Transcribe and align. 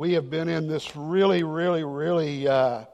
we 0.00 0.14
have 0.14 0.30
been 0.30 0.48
in 0.48 0.66
this 0.66 0.96
really, 0.96 1.42
really, 1.42 1.84
really 1.84 2.48
uh, 2.48 2.84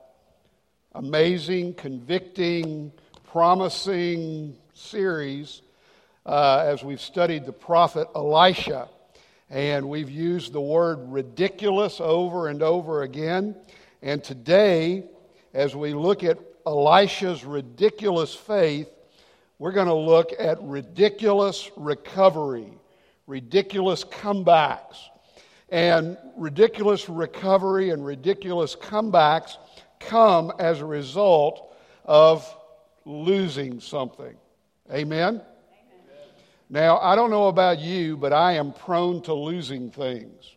amazing, 0.92 1.72
convicting, 1.74 2.90
promising 3.30 4.56
series 4.74 5.62
uh, 6.26 6.64
as 6.66 6.82
we've 6.82 7.00
studied 7.00 7.46
the 7.46 7.52
prophet 7.52 8.08
Elisha. 8.16 8.88
And 9.50 9.88
we've 9.88 10.10
used 10.10 10.52
the 10.52 10.60
word 10.60 10.98
ridiculous 11.02 12.00
over 12.00 12.48
and 12.48 12.60
over 12.60 13.02
again. 13.02 13.54
And 14.02 14.24
today, 14.24 15.04
as 15.54 15.76
we 15.76 15.94
look 15.94 16.24
at 16.24 16.40
Elisha's 16.66 17.44
ridiculous 17.44 18.34
faith, 18.34 18.90
we're 19.60 19.70
going 19.70 19.86
to 19.86 19.94
look 19.94 20.32
at 20.36 20.60
ridiculous 20.60 21.70
recovery, 21.76 22.72
ridiculous 23.28 24.02
comebacks. 24.02 24.96
And 25.68 26.16
ridiculous 26.36 27.08
recovery 27.08 27.90
and 27.90 28.04
ridiculous 28.04 28.76
comebacks 28.76 29.56
come 29.98 30.52
as 30.58 30.80
a 30.80 30.84
result 30.84 31.74
of 32.04 32.48
losing 33.04 33.80
something. 33.80 34.36
Amen? 34.92 35.34
Amen? 35.34 35.42
Now, 36.70 36.98
I 36.98 37.16
don't 37.16 37.30
know 37.30 37.48
about 37.48 37.80
you, 37.80 38.16
but 38.16 38.32
I 38.32 38.52
am 38.52 38.72
prone 38.72 39.22
to 39.22 39.34
losing 39.34 39.90
things. 39.90 40.54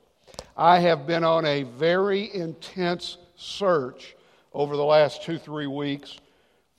I 0.55 0.79
have 0.79 1.07
been 1.07 1.23
on 1.23 1.45
a 1.45 1.63
very 1.63 2.33
intense 2.33 3.17
search 3.35 4.15
over 4.53 4.75
the 4.75 4.83
last 4.85 5.23
two, 5.23 5.37
three 5.37 5.67
weeks 5.67 6.17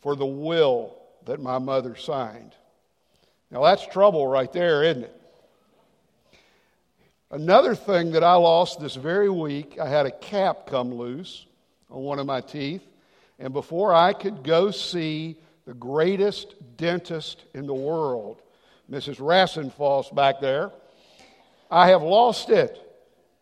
for 0.01 0.16
the 0.16 0.27
will 0.27 0.97
that 1.27 1.41
my 1.41 1.59
mother 1.59 1.97
signed. 1.97 2.55
Now, 3.51 3.65
that's 3.65 3.87
trouble 3.87 4.27
right 4.27 4.52
there, 4.52 4.85
isn't 4.85 5.05
it? 5.05 5.20
Another 7.33 7.77
thing 7.77 8.11
that 8.12 8.25
I 8.25 8.34
lost 8.34 8.80
this 8.80 8.97
very 8.97 9.30
week, 9.30 9.79
I 9.80 9.88
had 9.88 10.05
a 10.05 10.11
cap 10.11 10.66
come 10.66 10.93
loose 10.93 11.47
on 11.88 12.02
one 12.02 12.19
of 12.19 12.27
my 12.27 12.41
teeth. 12.41 12.83
And 13.38 13.52
before 13.52 13.95
I 13.95 14.15
could 14.15 14.43
go 14.43 14.73
see 14.73 15.37
the 15.65 15.74
greatest 15.74 16.57
dentist 16.77 17.45
in 17.54 17.69
the 17.69 17.74
world, 17.74 18.43
Mrs. 18.91 19.19
Rassenfalls 19.19 20.13
back 20.13 20.41
there, 20.41 20.73
I 21.71 21.91
have 21.91 22.02
lost 22.02 22.51
it. 22.51 22.77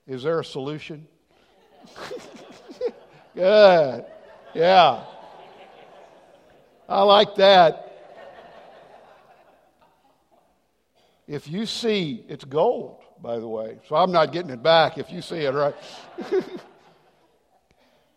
Is 0.06 0.22
there 0.22 0.38
a 0.38 0.44
solution? 0.44 1.08
Good. 3.34 4.04
Yeah. 4.54 5.02
I 6.86 7.02
like 7.04 7.36
that. 7.36 7.86
If 11.26 11.48
you 11.48 11.64
see, 11.64 12.22
it's 12.28 12.44
gold 12.44 12.98
by 13.22 13.38
the 13.38 13.48
way. 13.48 13.78
So 13.88 13.96
I'm 13.96 14.12
not 14.12 14.32
getting 14.32 14.50
it 14.50 14.62
back 14.62 14.98
if 14.98 15.10
you 15.10 15.22
see 15.22 15.38
it, 15.38 15.52
right? 15.52 15.74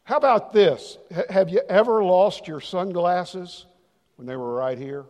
How 0.03 0.17
about 0.17 0.51
this? 0.53 0.97
H- 1.15 1.25
have 1.29 1.49
you 1.49 1.61
ever 1.69 2.03
lost 2.03 2.47
your 2.47 2.59
sunglasses 2.59 3.65
when 4.17 4.27
they 4.27 4.35
were 4.35 4.53
right 4.53 4.77
here? 4.77 5.05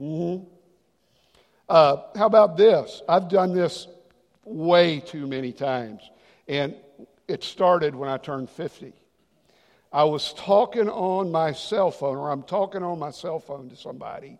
Mm-hmm. 0.00 0.44
Uh, 1.68 1.96
how 2.16 2.26
about 2.26 2.56
this? 2.56 3.02
I've 3.08 3.28
done 3.28 3.52
this 3.52 3.88
way 4.44 5.00
too 5.00 5.26
many 5.26 5.52
times, 5.52 6.00
and 6.46 6.74
it 7.26 7.42
started 7.44 7.94
when 7.94 8.08
I 8.08 8.16
turned 8.16 8.48
50. 8.48 8.92
I 9.92 10.04
was 10.04 10.32
talking 10.34 10.88
on 10.88 11.32
my 11.32 11.52
cell 11.52 11.90
phone, 11.90 12.16
or 12.16 12.30
I'm 12.30 12.42
talking 12.42 12.82
on 12.82 12.98
my 12.98 13.10
cell 13.10 13.40
phone 13.40 13.68
to 13.70 13.76
somebody, 13.76 14.38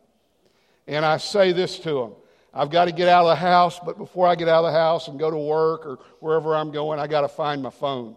and 0.87 1.05
I 1.05 1.17
say 1.17 1.53
this 1.53 1.79
to 1.81 1.93
them 1.95 2.13
I've 2.59 2.71
got 2.71 2.87
to 2.87 2.93
get 2.93 3.07
out 3.07 3.23
of 3.23 3.29
the 3.29 3.37
house, 3.37 3.79
but 3.79 3.97
before 3.99 4.27
I 4.27 4.35
get 4.35 4.49
out 4.49 4.65
of 4.65 4.73
the 4.73 4.77
house 4.77 5.07
and 5.07 5.17
go 5.17 5.31
to 5.31 5.39
work 5.39 5.87
or 5.87 6.01
wherever 6.19 6.57
I'm 6.57 6.73
going, 6.73 6.99
I 6.99 7.07
got 7.07 7.21
to 7.21 7.29
find 7.29 7.63
my 7.63 7.71
phone. 7.71 8.17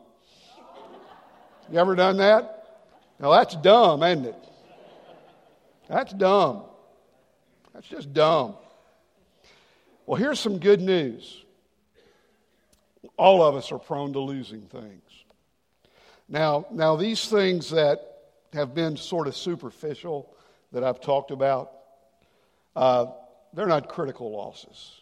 You 1.72 1.78
ever 1.78 1.94
done 1.94 2.18
that? 2.18 2.82
Now 3.20 3.30
that's 3.30 3.56
dumb, 3.56 4.02
isn't 4.02 4.26
it? 4.26 4.36
That's 5.88 6.12
dumb. 6.12 6.64
That's 7.72 7.88
just 7.88 8.14
dumb. 8.14 8.56
Well, 10.08 10.20
here's 10.20 10.40
some 10.40 10.58
good 10.58 10.82
news. 10.82 11.46
All 13.18 13.44
of 13.44 13.56
us 13.56 13.72
are 13.72 13.78
prone 13.78 14.12
to 14.14 14.20
losing 14.20 14.62
things. 14.62 15.04
Now, 16.28 16.66
now 16.72 16.96
these 16.96 17.28
things 17.28 17.70
that 17.70 18.00
have 18.54 18.74
been 18.74 18.98
sort 18.98 19.28
of 19.28 19.38
superficial 19.38 20.36
that 20.72 20.84
I've 20.84 21.00
talked 21.00 21.30
about, 21.30 21.74
uh, 22.76 23.06
they're 23.54 23.68
not 23.68 23.90
critical 23.90 24.32
losses. 24.32 25.02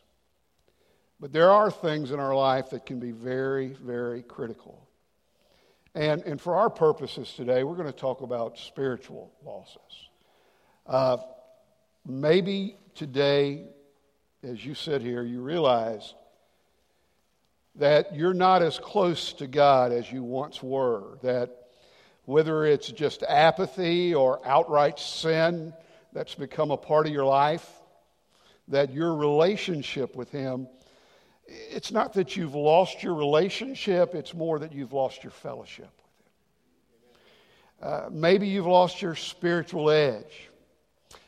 But 1.20 1.34
there 1.34 1.52
are 1.52 1.70
things 1.70 2.12
in 2.12 2.20
our 2.20 2.34
life 2.34 2.70
that 2.70 2.86
can 2.86 3.00
be 3.00 3.12
very, 3.12 3.70
very 3.70 4.22
critical. 4.22 4.88
And, 5.94 6.22
and 6.24 6.40
for 6.40 6.56
our 6.56 6.70
purposes 6.70 7.34
today, 7.36 7.64
we're 7.64 7.76
going 7.76 7.92
to 7.92 7.92
talk 7.92 8.22
about 8.22 8.58
spiritual 8.58 9.32
losses. 9.44 10.10
Uh, 10.86 11.18
maybe 12.08 12.78
today, 12.96 13.66
as 14.44 14.66
you 14.66 14.76
sit 14.76 15.02
here, 15.02 15.24
you 15.24 15.42
realize 15.42 16.14
that 17.76 18.16
you're 18.16 18.34
not 18.34 18.62
as 18.62 18.80
close 18.80 19.34
to 19.34 19.48
God 19.48 19.92
as 19.92 20.12
you 20.12 20.24
once 20.24 20.64
were. 20.64 21.18
That 21.22 21.56
whether 22.26 22.66
it's 22.66 22.92
just 22.92 23.24
apathy 23.24 24.14
or 24.14 24.40
outright 24.46 25.00
sin 25.00 25.74
that's 26.14 26.36
become 26.36 26.72
a 26.72 26.78
part 26.78 27.08
of 27.08 27.14
your 27.14 27.26
life, 27.26 27.68
that 28.70 28.94
your 28.94 29.16
relationship 29.16 30.16
with 30.16 30.32
Him, 30.32 30.68
it's 31.48 31.92
not 31.92 32.14
that 32.14 32.38
you've 32.38 32.56
lost 32.56 33.04
your 33.04 33.16
relationship, 33.16 34.16
it's 34.16 34.34
more 34.34 34.60
that 34.60 34.74
you've 34.74 34.94
lost 34.94 35.24
your 35.24 35.32
fellowship 35.32 35.90
with 37.82 37.86
Him. 37.86 37.94
Uh, 37.94 38.10
maybe 38.12 38.48
you've 38.48 38.66
lost 38.66 39.02
your 39.02 39.16
spiritual 39.16 39.90
edge. 39.90 40.50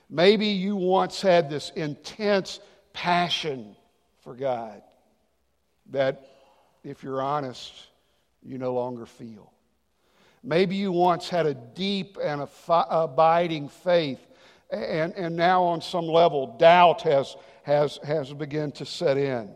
Maybe 0.09 0.47
you 0.47 0.75
once 0.75 1.21
had 1.21 1.49
this 1.49 1.71
intense 1.75 2.59
passion 2.93 3.75
for 4.23 4.35
God 4.35 4.81
that, 5.91 6.27
if 6.83 7.03
you're 7.03 7.21
honest, 7.21 7.71
you 8.43 8.57
no 8.57 8.73
longer 8.73 9.05
feel. 9.05 9.51
Maybe 10.43 10.75
you 10.75 10.91
once 10.91 11.29
had 11.29 11.45
a 11.45 11.53
deep 11.53 12.17
and 12.21 12.47
abiding 12.67 13.69
faith 13.69 14.19
and, 14.71 15.13
and 15.15 15.35
now, 15.35 15.63
on 15.63 15.81
some 15.81 16.05
level, 16.05 16.55
doubt 16.57 17.01
has, 17.01 17.35
has, 17.63 17.99
has 18.05 18.31
begun 18.33 18.71
to 18.73 18.85
set 18.85 19.17
in. 19.17 19.51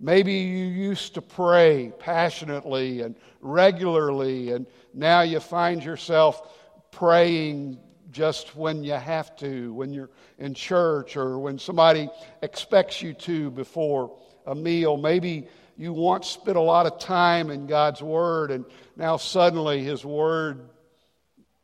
Maybe 0.00 0.32
you 0.32 0.66
used 0.66 1.14
to 1.14 1.22
pray 1.22 1.92
passionately 1.98 3.02
and 3.02 3.16
regularly, 3.40 4.52
and 4.52 4.66
now 4.94 5.22
you 5.22 5.40
find 5.40 5.84
yourself 5.84 6.54
praying 6.90 7.78
just 8.10 8.56
when 8.56 8.82
you 8.82 8.92
have 8.92 9.36
to, 9.36 9.74
when 9.74 9.92
you're 9.92 10.10
in 10.38 10.54
church 10.54 11.16
or 11.16 11.38
when 11.38 11.58
somebody 11.58 12.08
expects 12.42 13.02
you 13.02 13.12
to 13.12 13.50
before 13.50 14.16
a 14.46 14.54
meal. 14.54 14.96
Maybe 14.96 15.48
you 15.76 15.92
once 15.92 16.28
spent 16.28 16.56
a 16.56 16.60
lot 16.60 16.86
of 16.86 16.98
time 16.98 17.50
in 17.50 17.66
God's 17.66 18.02
Word, 18.02 18.50
and 18.50 18.64
now 18.96 19.16
suddenly 19.16 19.82
His 19.82 20.04
Word 20.04 20.70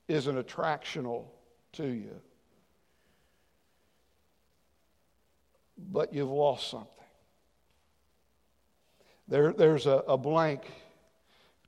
isn't 0.09 0.37
attractional 0.37 1.25
to 1.73 1.87
you. 1.87 2.21
But 5.77 6.13
you've 6.13 6.31
lost 6.31 6.71
something. 6.71 6.89
There, 9.29 9.53
there's 9.53 9.87
a, 9.87 10.03
a 10.09 10.19
blank 10.19 10.63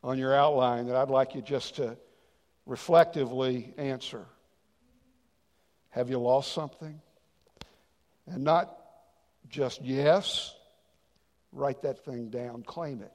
on 0.03 0.19
your 0.19 0.35
outline 0.35 0.87
that 0.87 0.97
I'd 0.97 1.11
like 1.11 1.35
you 1.35 1.43
just 1.43 1.77
to 1.77 1.97
reflectively 2.67 3.73
answer. 3.79 4.27
Have 5.91 6.11
you 6.11 6.19
lost 6.19 6.53
something? 6.53 7.01
And 8.27 8.45
not 8.45 8.77
just 9.49 9.83
yes, 9.83 10.55
write 11.53 11.83
that 11.83 12.05
thing 12.05 12.29
down, 12.29 12.63
claim 12.63 13.01
it, 13.01 13.15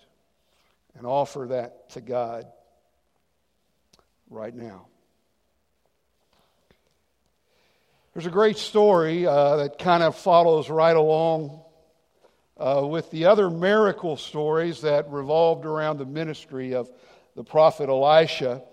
and 0.98 1.06
offer 1.06 1.48
that 1.50 1.90
to 1.92 2.02
God 2.02 2.46
right 4.30 4.56
now. 4.56 4.88
There's 8.14 8.26
a 8.26 8.30
great 8.30 8.58
story 8.58 9.26
uh, 9.26 9.56
that 9.56 9.80
kind 9.80 10.04
of 10.04 10.18
follows 10.18 10.70
right 10.70 10.98
along 10.98 11.62
uh, 12.58 12.86
with 12.86 13.10
the 13.10 13.24
other 13.24 13.50
miracle 13.50 14.18
stories 14.18 14.82
that 14.82 15.10
revolved 15.10 15.66
around 15.66 15.98
the 15.98 16.06
ministry 16.06 16.74
of 16.74 16.92
the 17.38 17.44
prophet 17.46 17.88
Elisha. 17.88 18.64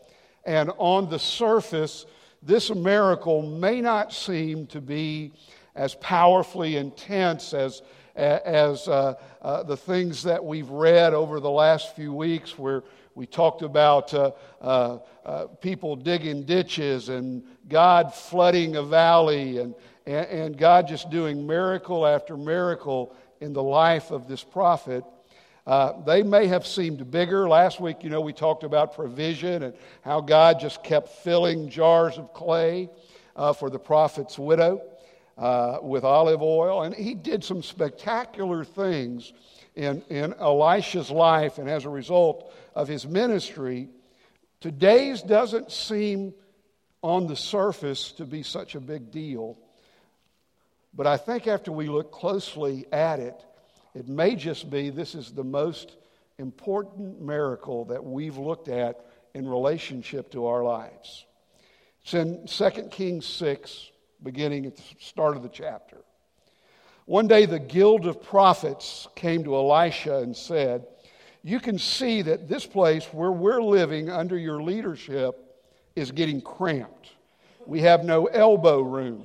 And 0.44 0.73
on 0.79 1.08
the 1.08 1.20
surface, 1.20 2.05
this 2.43 2.75
miracle 2.75 3.43
may 3.43 3.81
not 3.81 4.12
seem 4.12 4.67
to 4.69 4.81
be 4.81 5.35
as 5.76 5.94
powerfully 5.94 6.76
intense 6.76 7.55
as, 7.55 7.82
as 8.17 8.88
uh, 8.88 9.14
uh, 9.40 9.62
the 9.62 9.76
things 9.76 10.25
that 10.25 10.44
we've 10.44 10.70
read 10.70 11.14
over 11.14 11.38
the 11.38 11.49
last 11.49 11.94
few 11.94 12.12
weeks, 12.12 12.58
where 12.58 12.82
we 13.19 13.26
talked 13.26 13.62
about 13.62 14.14
uh, 14.14 14.31
uh, 14.61 14.99
uh, 15.25 15.46
people 15.61 15.96
digging 15.96 16.44
ditches 16.44 17.08
and 17.08 17.43
God 17.69 18.15
flooding 18.15 18.76
a 18.76 18.82
valley 18.82 19.59
and, 19.59 19.75
and, 20.06 20.26
and, 20.26 20.59
God 20.59 20.88
just 20.88 21.11
doing 21.11 21.47
miracle 21.47 22.06
after 22.06 22.37
miracle 22.37 23.15
in 23.41 23.53
the 23.53 23.62
life 23.62 24.11
of 24.11 24.26
this 24.26 24.43
prophet. 24.43 25.05
Uh, 25.67 26.00
they 26.05 26.23
may 26.23 26.47
have 26.47 26.67
seemed 26.67 27.11
bigger. 27.11 27.47
Last 27.47 27.79
week, 27.79 28.03
you 28.03 28.09
know, 28.09 28.23
we 28.23 28.32
talked 28.32 28.65
about 28.65 28.94
provision 28.94 29.65
and 29.65 29.75
how 30.03 30.20
God 30.23 30.59
just 30.61 30.82
kept 30.82 31.09
filling 31.09 31.69
jars 31.69 32.17
of 32.17 32.32
clay 32.32 32.88
uh, 33.37 33.53
for 33.53 33.69
the 33.69 33.79
prophet's 33.79 34.38
widow 34.38 34.81
uh, 35.37 35.79
with 35.82 36.05
olive 36.05 36.41
oil. 36.41 36.82
And 36.82 36.94
he 36.94 37.14
did 37.14 37.44
some 37.44 37.62
spectacular 37.62 38.64
things 38.64 39.35
in, 39.75 40.03
in 40.09 40.35
Elisha's 40.35 41.11
life. 41.11 41.59
And 41.59 41.69
as 41.69 41.85
a 41.85 41.91
result 41.91 42.53
of 42.75 42.88
his 42.88 43.06
ministry, 43.06 43.88
today's 44.61 45.23
doesn't 45.23 45.71
seem 45.71 46.32
on 47.03 47.27
the 47.27 47.37
surface 47.37 48.12
to 48.12 48.25
be 48.25 48.43
such 48.43 48.75
a 48.75 48.81
big 48.81 49.11
deal. 49.11 49.59
But 50.95 51.06
I 51.06 51.17
think 51.17 51.47
after 51.47 51.71
we 51.71 51.89
look 51.89 52.11
closely 52.11 52.87
at 52.93 53.21
it, 53.21 53.45
it 53.95 54.09
may 54.09 54.35
just 54.35 54.71
be 54.71 54.91
this 54.91 55.15
is 55.15 55.33
the 55.33 55.45
most 55.45 55.97
important 56.39 57.21
miracle 57.21 57.85
that 57.87 58.05
we've 58.05 58.37
looked 58.37 58.69
at 58.69 59.05
in 59.35 59.47
relationship 59.47 60.31
to 60.33 60.47
our 60.47 60.62
lives. 60.62 61.25
It's 62.03 62.15
in 62.15 62.47
2 62.47 62.89
Kings 62.91 63.27
6, 63.27 63.91
beginning 64.23 64.67
at 64.67 64.77
the 64.77 64.83
start 64.99 65.37
of 65.37 65.43
the 65.43 65.49
chapter. 65.49 65.99
One 67.06 67.27
day, 67.27 67.47
the 67.47 67.59
guild 67.59 68.06
of 68.06 68.23
prophets 68.23 69.09
came 69.15 69.45
to 69.45 69.55
Elisha 69.55 70.19
and 70.19 70.37
said, 70.37 70.87
You 71.43 71.61
can 71.61 71.79
see 71.79 72.23
that 72.23 72.49
this 72.49 72.67
place 72.67 73.05
where 73.12 73.33
we're 73.33 73.62
living 73.62 74.11
under 74.11 74.37
your 74.37 74.62
leadership 74.62 75.48
is 75.99 76.11
getting 76.12 76.41
cramped. 76.41 77.11
We 77.67 77.81
have 77.81 78.05
no 78.05 78.27
elbow 78.27 78.81
room. 78.81 79.25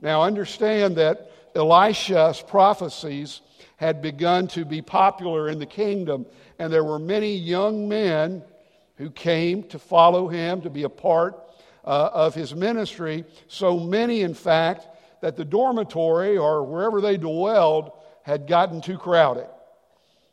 Now, 0.00 0.22
understand 0.22 0.96
that 0.96 1.30
Elisha's 1.54 2.42
prophecies 2.42 3.40
had 3.76 4.02
begun 4.02 4.46
to 4.48 4.64
be 4.64 4.82
popular 4.82 5.48
in 5.48 5.58
the 5.58 5.66
kingdom, 5.66 6.26
and 6.58 6.72
there 6.72 6.84
were 6.84 6.98
many 6.98 7.34
young 7.34 7.88
men 7.88 8.42
who 8.96 9.10
came 9.10 9.62
to 9.64 9.78
follow 9.78 10.28
him, 10.28 10.60
to 10.60 10.70
be 10.70 10.82
a 10.82 10.88
part 10.88 11.38
uh, 11.84 12.10
of 12.12 12.34
his 12.34 12.54
ministry. 12.54 13.24
So 13.48 13.78
many, 13.78 14.22
in 14.22 14.34
fact, 14.34 14.86
that 15.20 15.36
the 15.36 15.44
dormitory 15.44 16.36
or 16.36 16.64
wherever 16.64 17.00
they 17.00 17.16
dwelled 17.16 17.92
had 18.22 18.46
gotten 18.46 18.80
too 18.80 18.98
crowded. 18.98 19.46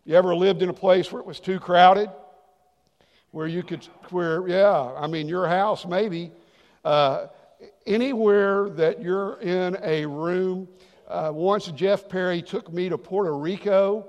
You 0.05 0.15
ever 0.15 0.35
lived 0.35 0.61
in 0.61 0.69
a 0.69 0.73
place 0.73 1.11
where 1.11 1.19
it 1.19 1.25
was 1.25 1.39
too 1.39 1.59
crowded? 1.59 2.09
Where 3.31 3.47
you 3.47 3.63
could, 3.63 3.85
where, 4.09 4.47
yeah, 4.47 4.93
I 4.97 5.07
mean, 5.07 5.27
your 5.27 5.47
house 5.47 5.85
maybe. 5.85 6.31
Uh, 6.83 7.27
anywhere 7.85 8.69
that 8.69 9.01
you're 9.01 9.39
in 9.41 9.77
a 9.83 10.05
room 10.05 10.67
uh, 11.07 11.31
once 11.33 11.67
Jeff 11.67 12.07
Perry 12.07 12.41
took 12.41 12.71
me 12.71 12.87
to 12.89 12.97
Puerto 12.97 13.35
Rico, 13.35 14.07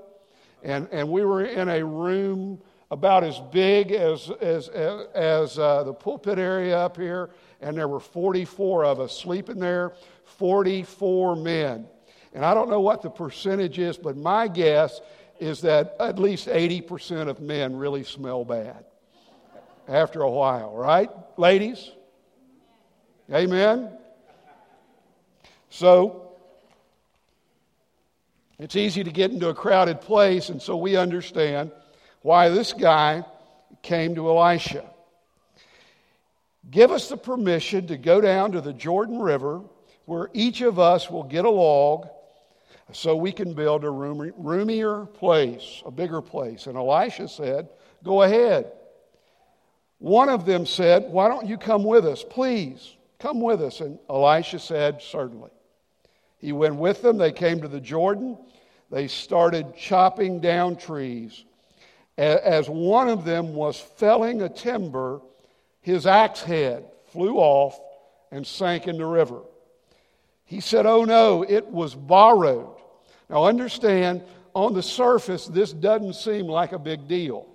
and, 0.63 0.87
and 0.91 1.09
we 1.09 1.25
were 1.25 1.43
in 1.43 1.67
a 1.67 1.83
room 1.83 2.61
about 2.91 3.23
as 3.23 3.39
big 3.51 3.91
as, 3.91 4.29
as, 4.41 4.67
as, 4.69 5.07
as 5.15 5.57
uh, 5.57 5.83
the 5.83 5.93
pulpit 5.93 6.37
area 6.37 6.77
up 6.77 6.97
here, 6.97 7.31
and 7.61 7.75
there 7.75 7.87
were 7.87 7.99
44 7.99 8.85
of 8.85 8.99
us 8.99 9.17
sleeping 9.17 9.57
there, 9.57 9.93
44 10.25 11.35
men. 11.37 11.87
And 12.33 12.45
I 12.45 12.53
don't 12.53 12.69
know 12.69 12.81
what 12.81 13.01
the 13.01 13.09
percentage 13.09 13.79
is, 13.79 13.97
but 13.97 14.15
my 14.15 14.47
guess 14.47 15.01
is 15.39 15.61
that 15.61 15.95
at 15.99 16.19
least 16.19 16.47
80% 16.47 17.27
of 17.27 17.39
men 17.39 17.75
really 17.75 18.03
smell 18.03 18.45
bad 18.45 18.85
after 19.91 20.21
a 20.21 20.29
while, 20.29 20.73
right, 20.73 21.09
ladies? 21.37 21.91
Amen? 23.31 23.89
So, 25.69 26.31
it's 28.57 28.75
easy 28.75 29.03
to 29.03 29.11
get 29.11 29.31
into 29.31 29.49
a 29.49 29.53
crowded 29.53 29.99
place, 29.99 30.49
and 30.49 30.61
so 30.61 30.77
we 30.77 30.95
understand 30.95 31.71
why 32.21 32.49
this 32.49 32.71
guy 32.71 33.25
came 33.81 34.15
to 34.15 34.29
Elisha. 34.29 34.85
Give 36.69 36.91
us 36.91 37.09
the 37.09 37.17
permission 37.17 37.87
to 37.87 37.97
go 37.97 38.21
down 38.21 38.53
to 38.53 38.61
the 38.61 38.73
Jordan 38.73 39.19
River 39.19 39.61
where 40.05 40.29
each 40.33 40.61
of 40.61 40.79
us 40.79 41.09
will 41.09 41.23
get 41.23 41.43
a 41.43 41.49
log 41.49 42.07
so 42.93 43.15
we 43.15 43.31
can 43.31 43.53
build 43.53 43.83
a 43.83 43.89
roomier 43.89 45.05
place, 45.05 45.81
a 45.85 45.91
bigger 45.91 46.21
place. 46.21 46.67
And 46.67 46.77
Elisha 46.77 47.27
said, 47.27 47.67
Go 48.03 48.21
ahead. 48.23 48.71
One 50.01 50.29
of 50.29 50.47
them 50.47 50.65
said, 50.65 51.11
Why 51.11 51.27
don't 51.27 51.45
you 51.45 51.59
come 51.59 51.83
with 51.83 52.07
us? 52.07 52.25
Please, 52.27 52.95
come 53.19 53.39
with 53.39 53.61
us. 53.61 53.81
And 53.81 53.99
Elisha 54.09 54.57
said, 54.57 54.99
Certainly. 54.99 55.51
He 56.39 56.53
went 56.53 56.77
with 56.77 57.03
them. 57.03 57.19
They 57.19 57.31
came 57.31 57.61
to 57.61 57.67
the 57.67 57.79
Jordan. 57.79 58.35
They 58.89 59.07
started 59.07 59.75
chopping 59.77 60.39
down 60.39 60.77
trees. 60.77 61.45
As 62.17 62.67
one 62.67 63.09
of 63.09 63.25
them 63.25 63.53
was 63.53 63.79
felling 63.79 64.41
a 64.41 64.49
timber, 64.49 65.21
his 65.81 66.07
axe 66.07 66.41
head 66.41 66.83
flew 67.11 67.35
off 67.35 67.79
and 68.31 68.45
sank 68.45 68.87
in 68.87 68.97
the 68.97 69.05
river. 69.05 69.41
He 70.45 70.61
said, 70.61 70.87
Oh 70.87 71.05
no, 71.05 71.43
it 71.47 71.67
was 71.67 71.93
borrowed. 71.93 72.75
Now 73.29 73.45
understand, 73.45 74.23
on 74.55 74.73
the 74.73 74.81
surface, 74.81 75.45
this 75.45 75.71
doesn't 75.71 76.15
seem 76.15 76.47
like 76.47 76.71
a 76.71 76.79
big 76.79 77.07
deal. 77.07 77.50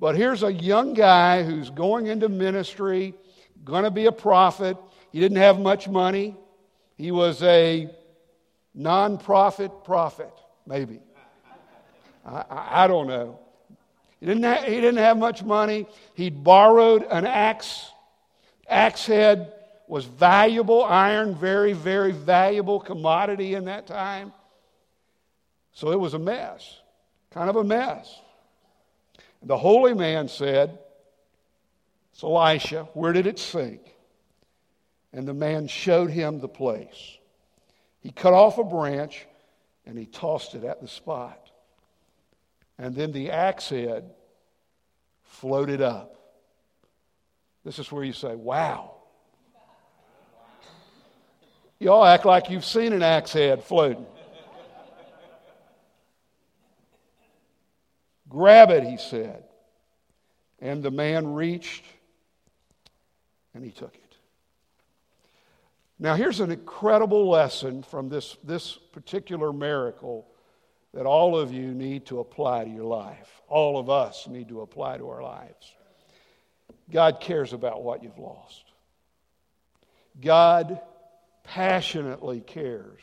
But 0.00 0.16
here's 0.16 0.42
a 0.42 0.52
young 0.52 0.94
guy 0.94 1.42
who's 1.42 1.68
going 1.68 2.06
into 2.06 2.30
ministry, 2.30 3.14
going 3.64 3.84
to 3.84 3.90
be 3.90 4.06
a 4.06 4.12
prophet. 4.12 4.78
He 5.12 5.20
didn't 5.20 5.36
have 5.36 5.60
much 5.60 5.88
money. 5.88 6.36
He 6.96 7.10
was 7.10 7.42
a 7.42 7.90
non-profit 8.74 9.84
prophet, 9.84 10.32
maybe. 10.66 11.00
I, 12.24 12.44
I, 12.50 12.84
I 12.84 12.86
don't 12.86 13.08
know. 13.08 13.38
He 14.20 14.26
didn't, 14.26 14.44
have, 14.44 14.64
he 14.64 14.76
didn't 14.76 14.96
have 14.96 15.18
much 15.18 15.42
money. 15.42 15.86
He'd 16.14 16.42
borrowed 16.42 17.02
an 17.10 17.26
axe. 17.26 17.90
Axe 18.68 19.06
head 19.06 19.52
was 19.86 20.06
valuable, 20.06 20.82
iron, 20.84 21.34
very, 21.34 21.74
very 21.74 22.12
valuable 22.12 22.80
commodity 22.80 23.54
in 23.54 23.66
that 23.66 23.86
time. 23.86 24.32
So 25.72 25.90
it 25.90 26.00
was 26.00 26.14
a 26.14 26.18
mess, 26.18 26.78
kind 27.30 27.50
of 27.50 27.56
a 27.56 27.64
mess. 27.64 28.18
The 29.42 29.56
holy 29.56 29.94
man 29.94 30.28
said, 30.28 30.78
It's 32.12 32.22
Elisha, 32.22 32.88
where 32.94 33.12
did 33.12 33.26
it 33.26 33.38
sink? 33.38 33.80
And 35.12 35.26
the 35.26 35.34
man 35.34 35.66
showed 35.66 36.10
him 36.10 36.40
the 36.40 36.48
place. 36.48 37.18
He 38.00 38.10
cut 38.10 38.32
off 38.32 38.58
a 38.58 38.64
branch 38.64 39.26
and 39.86 39.98
he 39.98 40.06
tossed 40.06 40.54
it 40.54 40.64
at 40.64 40.80
the 40.80 40.88
spot. 40.88 41.50
And 42.78 42.94
then 42.94 43.12
the 43.12 43.30
axe 43.30 43.70
head 43.70 44.10
floated 45.22 45.82
up. 45.82 46.16
This 47.64 47.78
is 47.78 47.90
where 47.90 48.04
you 48.04 48.12
say, 48.12 48.34
wow. 48.34 48.94
Y'all 51.78 52.04
act 52.04 52.24
like 52.24 52.50
you've 52.50 52.64
seen 52.64 52.92
an 52.92 53.02
axe 53.02 53.32
head 53.32 53.64
floating. 53.64 54.06
Grab 58.40 58.70
it, 58.70 58.84
he 58.84 58.96
said. 58.96 59.44
And 60.60 60.82
the 60.82 60.90
man 60.90 61.34
reached 61.34 61.84
and 63.52 63.62
he 63.62 63.70
took 63.70 63.94
it. 63.94 64.16
Now, 65.98 66.14
here's 66.14 66.40
an 66.40 66.50
incredible 66.50 67.28
lesson 67.28 67.82
from 67.82 68.08
this, 68.08 68.38
this 68.42 68.78
particular 68.94 69.52
miracle 69.52 70.26
that 70.94 71.04
all 71.04 71.38
of 71.38 71.52
you 71.52 71.74
need 71.74 72.06
to 72.06 72.20
apply 72.20 72.64
to 72.64 72.70
your 72.70 72.86
life. 72.86 73.42
All 73.46 73.78
of 73.78 73.90
us 73.90 74.26
need 74.26 74.48
to 74.48 74.62
apply 74.62 74.96
to 74.96 75.10
our 75.10 75.22
lives. 75.22 75.74
God 76.90 77.20
cares 77.20 77.52
about 77.52 77.82
what 77.82 78.02
you've 78.02 78.18
lost. 78.18 78.64
God 80.18 80.80
passionately 81.44 82.40
cares 82.40 83.02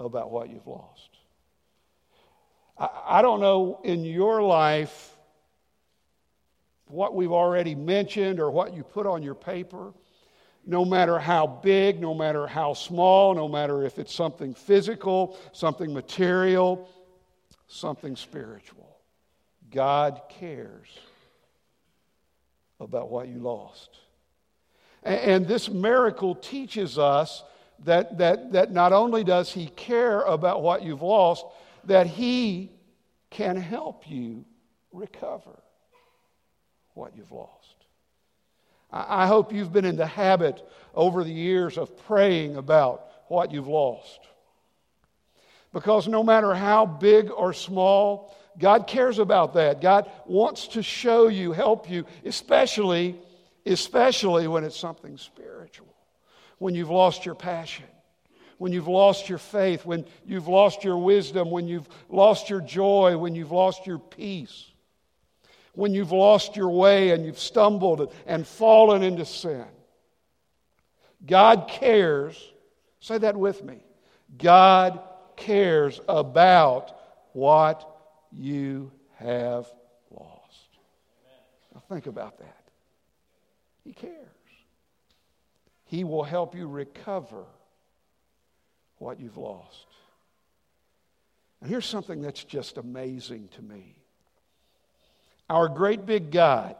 about 0.00 0.30
what 0.30 0.48
you've 0.48 0.66
lost. 0.66 1.15
I, 2.78 3.22
don't 3.22 3.40
know 3.40 3.80
in 3.84 4.04
your 4.04 4.42
life 4.42 5.16
what 6.88 7.14
we've 7.14 7.32
already 7.32 7.74
mentioned 7.74 8.38
or 8.38 8.50
what 8.50 8.74
you 8.74 8.82
put 8.82 9.06
on 9.06 9.22
your 9.22 9.34
paper 9.34 9.94
no 10.66 10.84
matter 10.84 11.18
how 11.18 11.46
big, 11.46 12.00
no 12.00 12.12
matter 12.12 12.46
how 12.46 12.74
small, 12.74 13.34
no 13.34 13.48
matter 13.48 13.84
if 13.84 13.98
it's 14.00 14.12
something 14.12 14.52
physical, 14.52 15.38
something 15.52 15.94
material, 15.94 16.88
something 17.68 18.16
spiritual. 18.16 18.98
God 19.70 20.20
cares 20.28 20.88
about 22.80 23.10
what 23.10 23.28
you 23.28 23.38
lost. 23.38 23.90
And 25.04 25.46
this 25.46 25.68
miracle 25.68 26.34
teaches 26.34 26.98
us 26.98 27.44
that, 27.84 28.18
that, 28.18 28.52
that 28.52 28.72
not 28.72 28.92
only 28.92 29.22
does 29.22 29.52
He 29.52 29.68
care 29.68 30.22
about 30.22 30.62
what 30.62 30.82
you've 30.82 31.02
lost, 31.02 31.46
that 31.86 32.06
He 32.06 32.70
can 33.30 33.56
help 33.56 34.08
you 34.08 34.44
recover 34.92 35.62
what 36.94 37.16
you've 37.16 37.32
lost. 37.32 37.74
I 38.90 39.26
hope 39.26 39.52
you've 39.52 39.72
been 39.72 39.84
in 39.84 39.96
the 39.96 40.06
habit 40.06 40.62
over 40.94 41.24
the 41.24 41.32
years 41.32 41.76
of 41.76 41.96
praying 42.06 42.56
about 42.56 43.08
what 43.28 43.50
you've 43.52 43.66
lost. 43.66 44.20
Because 45.72 46.08
no 46.08 46.22
matter 46.22 46.54
how 46.54 46.86
big 46.86 47.30
or 47.30 47.52
small, 47.52 48.34
God 48.58 48.86
cares 48.86 49.18
about 49.18 49.54
that. 49.54 49.80
God 49.80 50.10
wants 50.24 50.68
to 50.68 50.82
show 50.82 51.28
you, 51.28 51.52
help 51.52 51.90
you, 51.90 52.06
especially, 52.24 53.16
especially 53.66 54.48
when 54.48 54.64
it's 54.64 54.78
something 54.78 55.18
spiritual, 55.18 55.92
when 56.58 56.74
you've 56.74 56.90
lost 56.90 57.26
your 57.26 57.34
passion, 57.34 57.84
when 58.58 58.72
you've 58.72 58.88
lost 58.88 59.28
your 59.28 59.38
faith, 59.38 59.84
when 59.84 60.04
you've 60.24 60.48
lost 60.48 60.84
your 60.84 60.96
wisdom, 60.96 61.50
when 61.50 61.66
you've 61.66 61.88
lost 62.08 62.48
your 62.48 62.60
joy, 62.60 63.16
when 63.16 63.34
you've 63.34 63.52
lost 63.52 63.86
your 63.86 63.98
peace, 63.98 64.64
when 65.74 65.92
you've 65.92 66.12
lost 66.12 66.56
your 66.56 66.70
way 66.70 67.10
and 67.10 67.24
you've 67.24 67.38
stumbled 67.38 68.12
and 68.26 68.46
fallen 68.46 69.02
into 69.02 69.24
sin. 69.24 69.66
God 71.24 71.68
cares, 71.68 72.52
say 73.00 73.18
that 73.18 73.36
with 73.36 73.62
me. 73.62 73.82
God 74.38 75.00
cares 75.36 76.00
about 76.08 76.96
what 77.32 77.88
you 78.32 78.90
have 79.16 79.66
lost. 80.10 80.68
Now, 81.74 81.82
think 81.88 82.06
about 82.06 82.38
that. 82.38 82.70
He 83.84 83.92
cares. 83.92 84.12
He 85.84 86.04
will 86.04 86.24
help 86.24 86.54
you 86.54 86.66
recover 86.66 87.44
what 88.98 89.20
you've 89.20 89.36
lost. 89.36 89.86
And 91.60 91.70
here's 91.70 91.86
something 91.86 92.20
that's 92.20 92.44
just 92.44 92.78
amazing 92.78 93.48
to 93.56 93.62
me 93.62 93.96
our 95.48 95.68
great 95.68 96.06
big 96.06 96.30
God, 96.32 96.74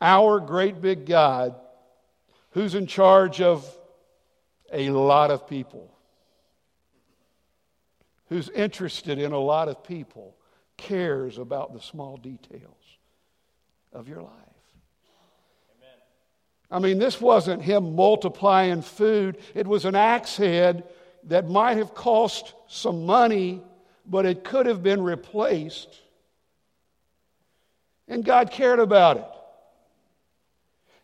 our 0.00 0.40
great 0.40 0.80
big 0.80 1.06
God, 1.06 1.54
who's 2.50 2.74
in 2.74 2.86
charge 2.86 3.40
of 3.40 3.64
a 4.72 4.90
lot 4.90 5.30
of 5.30 5.48
people 5.48 5.96
who's 8.28 8.48
interested 8.50 9.18
in 9.18 9.32
a 9.32 9.38
lot 9.38 9.68
of 9.68 9.84
people 9.84 10.36
cares 10.76 11.38
about 11.38 11.72
the 11.72 11.80
small 11.80 12.16
details 12.16 12.98
of 13.92 14.08
your 14.08 14.22
life. 14.22 14.45
I 16.70 16.78
mean, 16.78 16.98
this 16.98 17.20
wasn't 17.20 17.62
him 17.62 17.94
multiplying 17.94 18.82
food, 18.82 19.38
it 19.54 19.66
was 19.66 19.84
an 19.84 19.94
axe 19.94 20.36
head 20.36 20.84
that 21.24 21.48
might 21.48 21.76
have 21.76 21.94
cost 21.94 22.54
some 22.68 23.06
money, 23.06 23.62
but 24.06 24.26
it 24.26 24.44
could 24.44 24.66
have 24.66 24.82
been 24.82 25.02
replaced. 25.02 25.88
And 28.08 28.24
God 28.24 28.50
cared 28.50 28.78
about 28.78 29.16
it. 29.16 29.26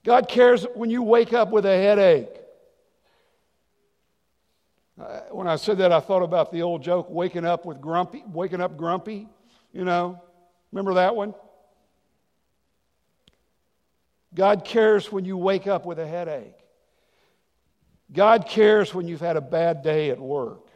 God 0.05 0.29
cares 0.29 0.65
when 0.75 0.91
you 0.91 1.03
wake 1.03 1.33
up 1.33 1.51
with 1.51 1.65
a 1.65 1.77
headache. 1.77 2.29
Uh, 5.01 5.21
when 5.31 5.47
I 5.47 5.57
said 5.57 5.79
that, 5.79 5.93
I 5.93 6.01
thought 6.01 6.23
about 6.23 6.53
the 6.53 6.63
old 6.63 6.83
joke, 6.83 7.09
waking 7.09 7.45
up 7.45 7.65
with 7.65 7.81
grumpy, 7.81 8.23
waking 8.33 8.61
up 8.61 8.77
grumpy, 8.77 9.29
you 9.73 9.85
know. 9.85 10.21
Remember 10.71 10.95
that 10.95 11.17
one? 11.17 11.35
God 14.35 14.65
cares 14.65 15.13
when 15.13 15.25
you 15.25 15.37
wake 15.37 15.67
up 15.67 15.85
with 15.85 15.99
a 15.99 16.07
headache. 16.07 16.55
God 18.13 18.47
cares 18.47 18.95
when 18.95 19.09
you've 19.09 19.21
had 19.21 19.37
a 19.37 19.43
bad 19.43 19.83
day 19.83 20.11
at 20.11 20.21
work. 20.21 20.69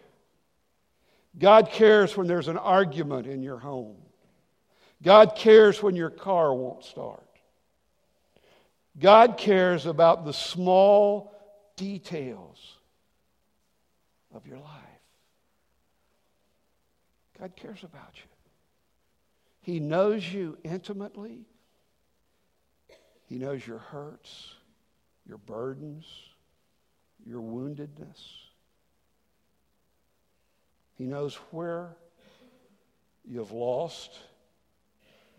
God 1.39 1.71
cares 1.71 2.17
when 2.17 2.27
there's 2.27 2.49
an 2.49 2.57
argument 2.57 3.27
in 3.27 3.43
your 3.43 3.59
home. 3.59 3.97
God 5.03 5.37
cares 5.37 5.83
when 5.83 5.95
your 5.95 6.11
car 6.11 6.55
won't 6.55 6.85
start. 6.85 7.23
God 8.99 9.37
cares 9.37 9.85
about 9.85 10.25
the 10.25 10.33
small 10.33 11.35
details 11.77 12.77
of 14.35 14.47
your 14.47 14.59
life. 14.59 14.73
God 17.39 17.55
cares 17.55 17.83
about 17.85 18.15
you. 18.15 18.31
He 19.61 19.81
knows 19.81 20.27
you 20.33 20.57
intimately. 20.65 21.45
He 23.29 23.37
knows 23.39 23.67
your 23.67 23.79
hurts, 23.79 24.55
your 25.27 25.39
burdens, 25.39 26.07
your 27.25 27.43
woundedness. 27.43 28.21
He 30.97 31.05
knows 31.05 31.35
where 31.51 31.97
you've 33.25 33.53
lost 33.53 34.19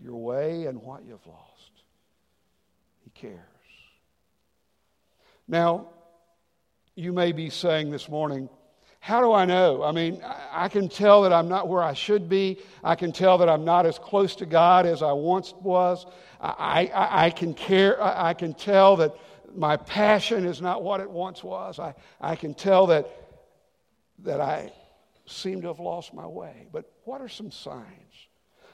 your 0.03 0.15
way 0.15 0.65
and 0.65 0.81
what 0.81 1.03
you've 1.05 1.25
lost. 1.25 1.71
He 3.03 3.09
cares. 3.09 3.39
Now, 5.47 5.87
you 6.95 7.13
may 7.13 7.31
be 7.31 7.49
saying 7.49 7.89
this 7.89 8.09
morning, 8.09 8.49
how 9.07 9.21
do 9.21 9.31
I 9.31 9.45
know? 9.45 9.83
I 9.83 9.93
mean, 9.93 10.21
I 10.51 10.67
can 10.67 10.89
tell 10.89 11.21
that 11.21 11.31
I'm 11.31 11.47
not 11.47 11.69
where 11.69 11.81
I 11.81 11.93
should 11.93 12.27
be. 12.27 12.57
I 12.83 12.95
can 12.95 13.13
tell 13.13 13.37
that 13.37 13.47
I'm 13.47 13.63
not 13.63 13.85
as 13.85 13.97
close 13.97 14.35
to 14.35 14.45
God 14.45 14.85
as 14.85 15.01
I 15.01 15.13
once 15.13 15.53
was. 15.61 16.05
I, 16.41 16.91
I, 16.93 17.27
I 17.27 17.29
can 17.29 17.53
care. 17.53 18.03
I 18.03 18.33
can 18.33 18.53
tell 18.53 18.97
that 18.97 19.15
my 19.55 19.77
passion 19.77 20.45
is 20.45 20.61
not 20.61 20.83
what 20.83 20.99
it 20.99 21.09
once 21.09 21.41
was. 21.41 21.79
I, 21.79 21.95
I 22.19 22.35
can 22.35 22.53
tell 22.53 22.87
that, 22.87 23.07
that 24.25 24.41
I 24.41 24.73
seem 25.25 25.61
to 25.61 25.67
have 25.67 25.79
lost 25.79 26.13
my 26.13 26.27
way. 26.27 26.67
But 26.73 26.91
what 27.05 27.21
are 27.21 27.29
some 27.29 27.49
signs? 27.49 27.85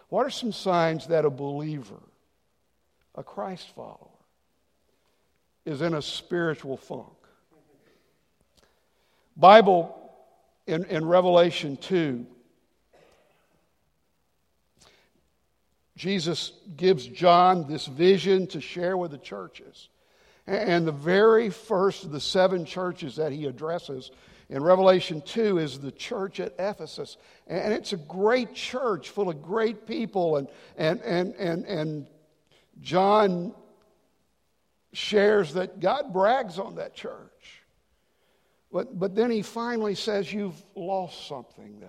What 0.10 0.25
are 0.25 0.32
some 0.32 0.52
signs 0.52 1.06
that 1.10 1.25
a 1.25 1.30
believer, 1.30 2.02
a 3.13 3.24
Christ 3.24 3.68
follower, 3.75 4.10
is 5.63 5.84
in 5.84 5.94
a 5.94 6.02
spiritual 6.02 6.75
funk? 6.75 7.13
Bible 9.38 10.00
in, 10.67 10.86
in 10.86 11.05
Revelation 11.05 11.77
2, 11.77 12.25
Jesus 15.96 16.51
gives 16.75 17.05
John 17.05 17.67
this 17.67 17.86
vision 17.86 18.48
to 18.48 18.62
share 18.62 18.98
with 18.98 19.12
the 19.12 19.17
churches. 19.17 19.89
And 20.46 20.86
the 20.86 20.91
very 20.91 21.50
first 21.50 22.03
of 22.03 22.12
the 22.12 22.20
seven 22.20 22.65
churches 22.65 23.15
that 23.15 23.32
he 23.32 23.46
addresses 23.46 24.12
in 24.50 24.62
Revelation 24.62 25.22
2 25.22 25.58
is 25.58 25.79
the 25.79 25.91
church 25.91 26.39
at 26.39 26.53
Ephesus. 26.60 27.17
And 27.48 27.74
it's 27.74 27.93
a 27.93 27.98
great 27.98 28.53
church 28.53 29.10
full 29.10 29.29
of 29.29 29.41
great 29.41 29.88
people. 29.88 30.38
And, 30.38 30.48
and, 30.77 31.01
and, 31.01 31.34
and, 31.36 31.65
and 31.65 32.08
John 32.82 33.53
shares 34.91 35.53
that 35.53 35.79
God 35.79 36.12
brags 36.12 36.60
on 36.60 36.75
that 36.75 36.93
church. 36.93 37.62
But, 38.74 38.98
but 38.98 39.15
then 39.15 39.30
he 39.30 39.44
finally 39.44 39.94
says, 39.94 40.34
You've 40.34 40.62
lost 40.75 41.27
something, 41.27 41.80
though. 41.80 41.88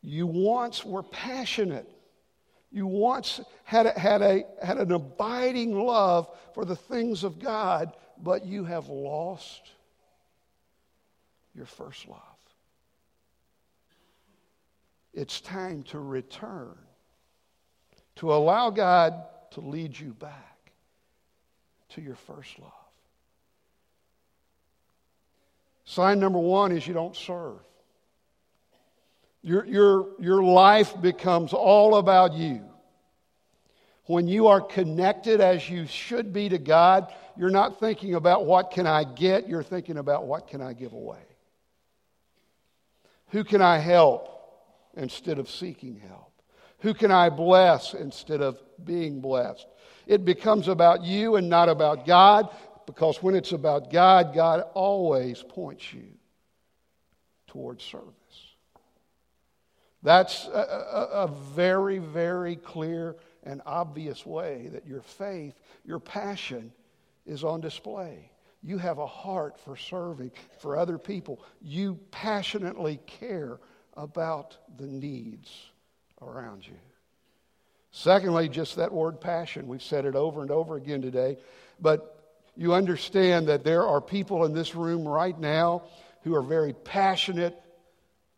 You 0.00 0.26
once 0.26 0.82
were 0.82 1.02
passionate. 1.02 1.86
You 2.72 2.86
once 2.86 3.40
had, 3.64 3.86
a, 3.86 3.98
had, 3.98 4.22
a, 4.22 4.44
had 4.62 4.78
an 4.78 4.92
abiding 4.92 5.78
love 5.78 6.28
for 6.54 6.64
the 6.64 6.74
things 6.74 7.22
of 7.22 7.38
God, 7.38 7.92
but 8.16 8.46
you 8.46 8.64
have 8.64 8.88
lost 8.88 9.70
your 11.54 11.66
first 11.66 12.08
love. 12.08 12.20
It's 15.12 15.40
time 15.40 15.82
to 15.84 15.98
return, 15.98 16.76
to 18.16 18.32
allow 18.32 18.70
God 18.70 19.22
to 19.52 19.60
lead 19.60 19.98
you 19.98 20.12
back 20.14 20.72
to 21.90 22.00
your 22.00 22.16
first 22.16 22.58
love. 22.58 22.85
Sign 25.86 26.18
number 26.18 26.38
one 26.38 26.72
is 26.72 26.86
you 26.86 26.94
don't 26.94 27.16
serve. 27.16 27.60
Your, 29.42 29.64
your, 29.64 30.08
your 30.18 30.42
life 30.42 31.00
becomes 31.00 31.52
all 31.52 31.96
about 31.96 32.32
you. 32.32 32.62
When 34.06 34.26
you 34.26 34.48
are 34.48 34.60
connected 34.60 35.40
as 35.40 35.70
you 35.70 35.86
should 35.86 36.32
be 36.32 36.48
to 36.48 36.58
God, 36.58 37.12
you're 37.36 37.50
not 37.50 37.78
thinking 37.78 38.14
about 38.14 38.44
what 38.44 38.72
can 38.72 38.86
I 38.86 39.04
get, 39.04 39.48
you're 39.48 39.62
thinking 39.62 39.98
about 39.98 40.26
what 40.26 40.48
can 40.48 40.60
I 40.60 40.72
give 40.72 40.92
away. 40.92 41.22
Who 43.28 43.44
can 43.44 43.62
I 43.62 43.78
help 43.78 44.28
instead 44.96 45.38
of 45.38 45.48
seeking 45.48 46.00
help? 46.08 46.32
Who 46.80 46.94
can 46.94 47.10
I 47.10 47.30
bless 47.30 47.94
instead 47.94 48.40
of 48.40 48.60
being 48.84 49.20
blessed? 49.20 49.66
It 50.06 50.24
becomes 50.24 50.68
about 50.68 51.02
you 51.02 51.36
and 51.36 51.48
not 51.48 51.68
about 51.68 52.06
God 52.06 52.48
because 52.86 53.22
when 53.22 53.34
it's 53.34 53.52
about 53.52 53.90
God, 53.90 54.34
God 54.34 54.64
always 54.74 55.42
points 55.42 55.92
you 55.92 56.06
towards 57.46 57.84
service. 57.84 58.12
That's 60.02 60.46
a, 60.46 60.50
a, 60.50 61.08
a, 61.24 61.28
very, 61.54 61.98
very 61.98 62.54
clear 62.54 63.16
and 63.42 63.60
obvious 63.66 64.24
way 64.24 64.68
that 64.72 64.86
your 64.86 65.02
faith, 65.02 65.54
your 65.84 65.98
passion, 65.98 66.72
is 67.24 67.42
on 67.42 67.60
display. 67.60 68.30
You 68.62 68.78
have 68.78 68.98
a 68.98 69.06
heart 69.06 69.58
for 69.58 69.76
serving 69.76 70.30
for 70.58 70.76
other 70.76 70.98
people. 70.98 71.42
You 71.60 71.98
passionately 72.10 73.00
care 73.06 73.58
about 73.96 74.56
the 74.76 74.86
needs 74.86 75.50
around 76.22 76.66
you. 76.66 76.74
Secondly, 77.90 78.48
just 78.48 78.76
that 78.76 78.92
word 78.92 79.20
passion. 79.20 79.66
We've 79.66 79.82
said 79.82 80.04
it 80.04 80.14
over 80.14 80.42
and 80.42 80.50
over 80.50 80.76
again 80.76 81.00
today. 81.00 81.38
But 81.80 82.15
you 82.56 82.74
understand 82.74 83.48
that 83.48 83.64
there 83.64 83.86
are 83.86 84.00
people 84.00 84.44
in 84.44 84.54
this 84.54 84.74
room 84.74 85.06
right 85.06 85.38
now 85.38 85.82
who 86.22 86.34
are 86.34 86.42
very 86.42 86.72
passionate 86.72 87.60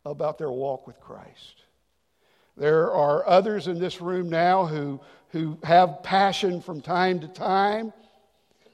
about 0.04 0.38
their 0.38 0.50
walk 0.50 0.86
with 0.86 1.00
Christ. 1.00 1.62
There 2.56 2.92
are 2.92 3.26
others 3.28 3.68
in 3.68 3.78
this 3.78 4.00
room 4.00 4.28
now 4.28 4.66
who, 4.66 5.00
who 5.28 5.58
have 5.62 6.02
passion 6.02 6.60
from 6.60 6.80
time 6.80 7.20
to 7.20 7.28
time, 7.28 7.92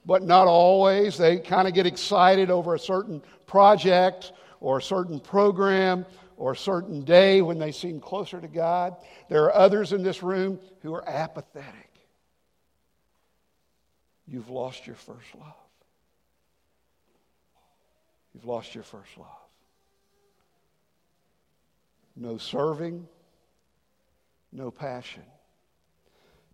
but 0.07 0.23
not 0.23 0.47
always. 0.47 1.19
They 1.19 1.39
kind 1.39 1.69
of 1.69 1.75
get 1.75 1.87
excited 1.87 2.51
over 2.51 2.75
a 2.75 2.79
certain 2.79 3.23
project 3.47 4.33
or 4.61 4.79
a 4.79 4.83
certain 4.83 5.21
program 5.21 6.07
or 6.37 6.53
a 6.53 6.57
certain 6.57 7.05
day 7.05 7.43
when 7.43 7.59
they 7.59 7.73
seem 7.73 8.01
closer 8.01 8.41
to 8.41 8.49
God. 8.49 8.97
There 9.29 9.45
are 9.45 9.55
others 9.55 9.93
in 9.93 10.03
this 10.03 10.23
room 10.23 10.59
who 10.81 10.95
are 10.95 11.07
apathetic. 11.09 11.91
You've 14.27 14.51
lost 14.51 14.87
your 14.87 14.97
first 14.97 15.35
love. 15.39 15.55
You've 18.35 18.47
lost 18.47 18.75
your 18.75 18.85
first 18.85 19.17
love. 19.19 19.29
No 22.17 22.39
serving, 22.39 23.07
no 24.53 24.71
passion. 24.71 25.23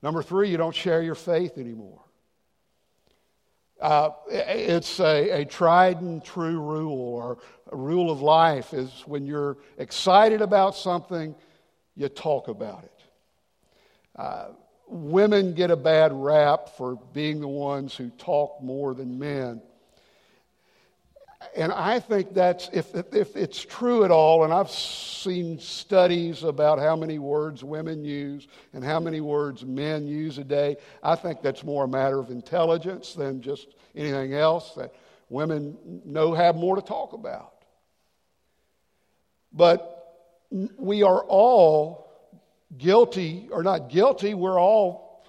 Number 0.03 0.23
three, 0.23 0.50
you 0.50 0.57
don't 0.57 0.75
share 0.75 1.03
your 1.03 1.15
faith 1.15 1.59
anymore. 1.59 2.00
Uh, 3.81 4.11
it's 4.29 5.00
a, 5.00 5.41
a, 5.41 5.45
tried 5.47 6.03
and 6.03 6.23
true 6.23 6.61
rule 6.61 6.99
or 6.99 7.39
a 7.73 7.77
rule 7.77 8.11
of 8.11 8.21
life 8.21 8.75
is 8.75 8.91
when 9.07 9.25
you're 9.25 9.57
excited 9.79 10.43
about 10.43 10.77
something, 10.77 11.35
you 11.97 12.09
talk 12.11 12.49
about 12.49 12.85
it. 12.85 13.03
Uh, 14.17 14.49
women 14.90 15.54
get 15.54 15.70
a 15.70 15.76
bad 15.76 16.12
rap 16.12 16.70
for 16.76 16.97
being 17.12 17.40
the 17.40 17.49
ones 17.49 17.94
who 17.94 18.11
talk 18.11 18.62
more 18.62 18.94
than 18.94 19.18
men 19.18 19.62
and 21.56 21.73
I 21.73 21.99
think 21.99 22.35
that's, 22.35 22.68
if, 22.73 22.94
if 22.94 23.37
it's 23.37 23.64
true 23.64 24.04
at 24.04 24.11
all, 24.11 24.44
and 24.44 24.52
I've 24.52 24.70
seen 24.70 25.59
studies 25.59 26.44
about 26.44 26.78
how 26.78 26.94
many 26.94 27.18
words 27.18 27.64
women 27.64 28.04
use 28.04 28.47
and 28.73 28.85
how 28.85 29.00
many 29.00 29.20
words 29.20 29.64
men 29.64 30.06
use 30.06 30.38
a 30.38 30.44
day, 30.44 30.76
I 31.02 31.16
think 31.16 31.42
that's 31.42 31.64
more 31.64 31.85
a 31.85 31.88
matter 31.88 32.18
of 32.18 32.30
intelligence 32.30 33.14
than 33.14 33.42
just 33.42 33.68
anything 33.97 34.35
else 34.35 34.75
that 34.75 34.94
women 35.28 36.02
know 36.04 36.35
have 36.35 36.56
more 36.56 36.76
to 36.76 36.82
talk 36.82 37.14
about. 37.14 37.54
But 39.52 39.97
we 40.78 41.02
are 41.02 41.25
all 41.25 42.10
guilty, 42.77 43.49
or 43.50 43.62
not 43.62 43.89
guilty, 43.89 44.35
we're 44.35 44.61
all, 44.61 45.25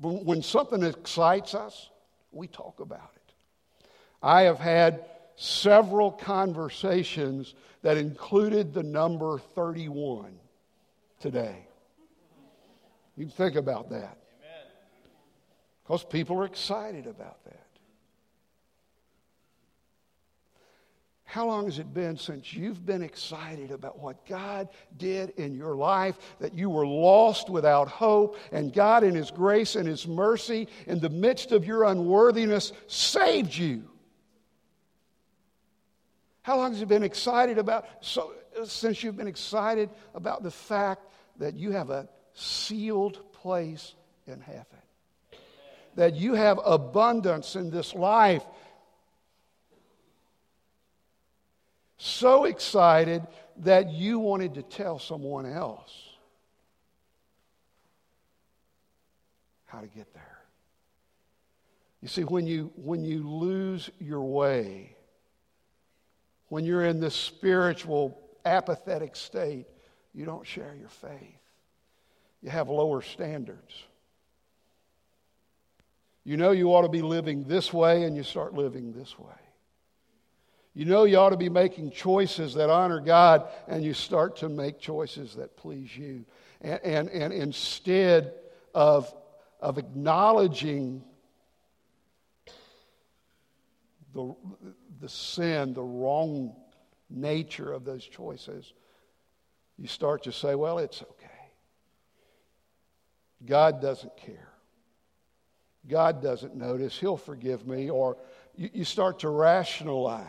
when 0.00 0.42
something 0.42 0.82
excites 0.82 1.54
us, 1.54 1.90
we 2.32 2.46
talk 2.46 2.80
about 2.80 3.10
it. 3.14 3.34
I 4.22 4.42
have 4.42 4.58
had 4.58 5.04
several 5.36 6.10
conversations 6.10 7.54
that 7.82 7.96
included 7.96 8.74
the 8.74 8.82
number 8.82 9.38
31 9.38 10.38
today. 11.20 11.66
You 13.16 13.28
think 13.28 13.56
about 13.56 13.90
that. 13.90 14.18
Because 15.84 16.04
people 16.04 16.38
are 16.40 16.46
excited 16.46 17.06
about 17.06 17.44
that. 17.44 17.65
How 21.28 21.44
long 21.44 21.64
has 21.64 21.80
it 21.80 21.92
been 21.92 22.16
since 22.16 22.54
you've 22.54 22.86
been 22.86 23.02
excited 23.02 23.72
about 23.72 23.98
what 23.98 24.24
God 24.26 24.68
did 24.96 25.30
in 25.30 25.56
your 25.56 25.74
life, 25.74 26.16
that 26.38 26.54
you 26.54 26.70
were 26.70 26.86
lost 26.86 27.50
without 27.50 27.88
hope, 27.88 28.38
and 28.52 28.72
God, 28.72 29.02
in 29.02 29.14
His 29.16 29.32
grace 29.32 29.74
and 29.74 29.88
His 29.88 30.06
mercy, 30.06 30.68
in 30.86 31.00
the 31.00 31.10
midst 31.10 31.50
of 31.50 31.66
your 31.66 31.82
unworthiness, 31.82 32.72
saved 32.86 33.54
you? 33.54 33.82
How 36.42 36.58
long 36.58 36.72
has 36.72 36.80
it 36.80 36.86
been 36.86 37.02
excited 37.02 37.58
about, 37.58 37.86
so, 38.00 38.32
since 38.64 39.02
you've 39.02 39.16
been 39.16 39.26
excited 39.26 39.90
about 40.14 40.44
the 40.44 40.50
fact 40.52 41.02
that 41.38 41.56
you 41.56 41.72
have 41.72 41.90
a 41.90 42.08
sealed 42.34 43.32
place 43.32 43.96
in 44.28 44.40
heaven? 44.40 44.64
That 45.96 46.14
you 46.14 46.34
have 46.34 46.60
abundance 46.64 47.56
in 47.56 47.70
this 47.70 47.96
life. 47.96 48.44
So 51.98 52.44
excited 52.44 53.26
that 53.58 53.90
you 53.90 54.18
wanted 54.18 54.54
to 54.54 54.62
tell 54.62 54.98
someone 54.98 55.46
else 55.46 55.92
how 59.66 59.80
to 59.80 59.86
get 59.86 60.12
there. 60.14 60.38
You 62.02 62.08
see, 62.08 62.24
when 62.24 62.46
you, 62.46 62.70
when 62.76 63.04
you 63.04 63.28
lose 63.28 63.90
your 63.98 64.22
way, 64.22 64.94
when 66.48 66.64
you're 66.64 66.84
in 66.84 67.00
this 67.00 67.14
spiritual, 67.14 68.20
apathetic 68.44 69.16
state, 69.16 69.66
you 70.14 70.24
don't 70.24 70.46
share 70.46 70.74
your 70.78 70.88
faith. 70.88 71.40
You 72.42 72.50
have 72.50 72.68
lower 72.68 73.02
standards. 73.02 73.82
You 76.24 76.36
know 76.36 76.52
you 76.52 76.68
ought 76.68 76.82
to 76.82 76.88
be 76.88 77.02
living 77.02 77.44
this 77.44 77.72
way, 77.72 78.04
and 78.04 78.16
you 78.16 78.22
start 78.22 78.54
living 78.54 78.92
this 78.92 79.18
way. 79.18 79.45
You 80.76 80.84
know 80.84 81.04
you 81.04 81.16
ought 81.16 81.30
to 81.30 81.38
be 81.38 81.48
making 81.48 81.90
choices 81.92 82.52
that 82.52 82.68
honor 82.68 83.00
God, 83.00 83.48
and 83.66 83.82
you 83.82 83.94
start 83.94 84.36
to 84.36 84.50
make 84.50 84.78
choices 84.78 85.34
that 85.36 85.56
please 85.56 85.96
you. 85.96 86.26
And, 86.60 86.80
and, 86.84 87.08
and 87.08 87.32
instead 87.32 88.34
of, 88.74 89.10
of 89.58 89.78
acknowledging 89.78 91.02
the, 94.12 94.36
the 95.00 95.08
sin, 95.08 95.72
the 95.72 95.82
wrong 95.82 96.54
nature 97.08 97.72
of 97.72 97.86
those 97.86 98.04
choices, 98.04 98.74
you 99.78 99.88
start 99.88 100.24
to 100.24 100.32
say, 100.32 100.54
well, 100.54 100.76
it's 100.76 101.00
okay. 101.00 101.26
God 103.46 103.80
doesn't 103.80 104.14
care. 104.18 104.52
God 105.88 106.22
doesn't 106.22 106.54
notice. 106.54 106.98
He'll 106.98 107.16
forgive 107.16 107.66
me. 107.66 107.88
Or 107.88 108.18
you, 108.54 108.68
you 108.74 108.84
start 108.84 109.20
to 109.20 109.30
rationalize, 109.30 110.26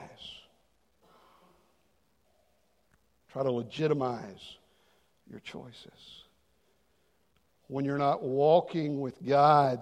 try 3.38 3.44
to 3.44 3.52
legitimize 3.52 4.58
your 5.30 5.40
choices. 5.42 6.24
When 7.68 7.86
you're 7.86 8.00
not 8.00 8.24
walking 8.24 9.00
with 9.00 9.24
God, 9.24 9.80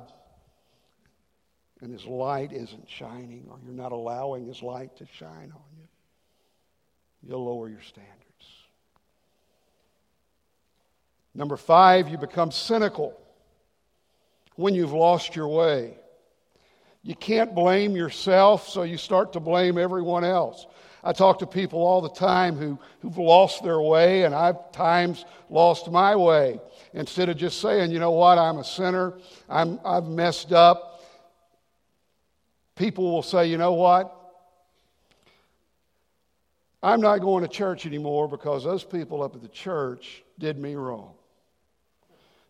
and 1.80 1.94
His 1.94 2.06
light 2.06 2.52
isn't 2.52 2.90
shining, 2.90 3.48
or 3.50 3.58
you're 3.64 3.74
not 3.74 3.94
allowing 3.94 4.46
His 4.46 4.62
light 4.62 4.98
to 4.98 5.06
shine 5.18 5.54
on 5.54 5.64
you, 5.78 5.88
you'll 7.24 7.46
lower 7.46 7.70
your 7.70 7.82
standards. 7.82 8.14
Number 11.34 11.56
five, 11.56 12.10
you 12.10 12.18
become 12.18 12.52
cynical 12.52 13.18
when 14.56 14.74
you've 14.74 14.94
lost 14.94 15.36
your 15.36 15.48
way. 15.48 15.98
You 17.04 17.16
can't 17.16 17.56
blame 17.56 17.96
yourself, 17.96 18.68
so 18.68 18.84
you 18.84 18.98
start 18.98 19.34
to 19.34 19.40
blame 19.40 19.78
everyone 19.78 20.26
else. 20.26 20.66
I 21.06 21.14
talk 21.14 21.38
to 21.40 21.46
people 21.46 21.86
all 21.86 22.02
the 22.02 22.10
time 22.10 22.58
who, 22.58 22.80
who've 23.02 23.18
lost 23.20 23.64
their 23.64 23.80
way, 23.80 24.24
and 24.24 24.34
I've 24.34 24.72
times 24.72 25.24
lost 25.52 25.92
my 25.92 26.16
way. 26.16 26.60
Instead 26.94 27.30
of 27.30 27.38
just 27.38 27.62
saying, 27.62 27.92
you 27.92 28.00
know 28.00 28.12
what, 28.12 28.40
I'm 28.40 28.58
a 28.58 28.64
sinner, 28.64 29.14
I'm, 29.48 29.80
I've 29.86 30.06
messed 30.06 30.52
up, 30.52 31.04
people 32.76 33.12
will 33.12 33.22
say, 33.22 33.46
you 33.46 33.60
know 33.60 33.74
what? 33.74 34.14
I'm 36.82 37.02
not 37.02 37.20
going 37.20 37.44
to 37.44 37.48
church 37.48 37.86
anymore 37.86 38.28
because 38.28 38.64
those 38.64 38.84
people 38.84 39.22
up 39.22 39.36
at 39.36 39.44
the 39.44 39.48
church 39.48 40.24
did 40.40 40.58
me 40.58 40.74
wrong. 40.74 41.14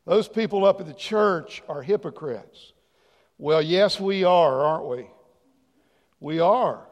Those 0.05 0.29
people 0.29 0.63
up 0.65 0.79
at 0.79 0.87
the 0.87 0.93
church 0.93 1.61
are 1.67 1.81
hypocrites. 1.81 2.71
Well, 3.37 3.61
yes, 3.61 3.99
we 3.99 4.23
are, 4.23 4.61
aren't 4.61 4.87
we? 4.87 5.07
We 6.21 6.39
are. 6.39 6.87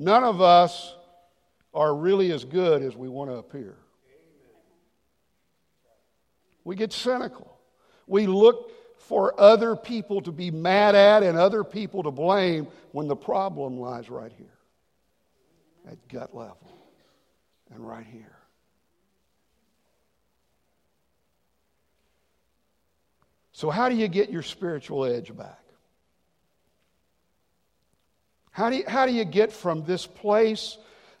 None 0.00 0.24
of 0.24 0.40
us 0.40 0.94
are 1.74 1.94
really 1.94 2.32
as 2.32 2.46
good 2.46 2.82
as 2.82 2.96
we 2.96 3.06
want 3.06 3.28
to 3.28 3.36
appear. 3.36 3.76
We 6.64 6.74
get 6.74 6.90
cynical. 6.90 7.54
We 8.06 8.26
look 8.26 8.72
for 8.96 9.38
other 9.38 9.76
people 9.76 10.22
to 10.22 10.32
be 10.32 10.50
mad 10.50 10.94
at 10.94 11.22
and 11.22 11.36
other 11.36 11.64
people 11.64 12.02
to 12.04 12.10
blame 12.10 12.66
when 12.92 13.08
the 13.08 13.16
problem 13.16 13.78
lies 13.78 14.08
right 14.08 14.32
here 14.38 14.58
at 15.86 16.08
gut 16.08 16.34
level 16.34 16.72
and 17.70 17.86
right 17.86 18.06
here. 18.10 18.38
So, 23.52 23.68
how 23.68 23.90
do 23.90 23.96
you 23.96 24.08
get 24.08 24.30
your 24.30 24.42
spiritual 24.42 25.04
edge 25.04 25.36
back? 25.36 25.59
How 28.60 28.68
do 28.68 28.76
you, 28.76 28.84
how 28.86 29.06
do 29.06 29.12
you 29.12 29.24
get 29.24 29.54
from 29.54 29.86
this 29.86 30.06
place 30.06 30.76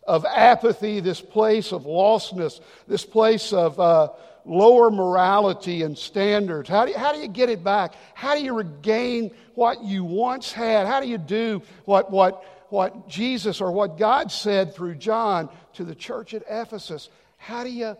of 0.06 0.26
apathy, 0.26 1.00
this 1.00 1.22
place 1.22 1.72
of 1.72 1.84
lostness, 1.84 2.60
this 2.86 3.06
place 3.06 3.54
of 3.54 3.80
uh, 3.80 4.10
lower 4.44 4.90
morality 4.90 5.82
and 5.82 5.96
standards? 5.96 6.68
How 6.68 6.84
do, 6.84 6.90
you, 6.90 6.98
how 6.98 7.14
do 7.14 7.18
you 7.18 7.28
get 7.28 7.48
it 7.48 7.64
back? 7.64 7.94
How 8.12 8.34
do 8.34 8.44
you 8.44 8.52
regain 8.52 9.30
what 9.54 9.82
you 9.82 10.04
once 10.04 10.52
had? 10.52 10.86
How 10.86 11.00
do 11.00 11.08
you 11.08 11.16
do 11.16 11.62
what, 11.86 12.10
what, 12.10 12.44
what 12.68 13.08
Jesus 13.08 13.62
or 13.62 13.72
what 13.72 13.96
God 13.96 14.30
said 14.30 14.74
through 14.74 14.96
John 14.96 15.48
to 15.76 15.84
the 15.84 15.94
church 15.94 16.34
at 16.34 16.42
Ephesus. 16.46 17.08
How 17.38 17.64
do 17.64 17.70
you 17.70 17.96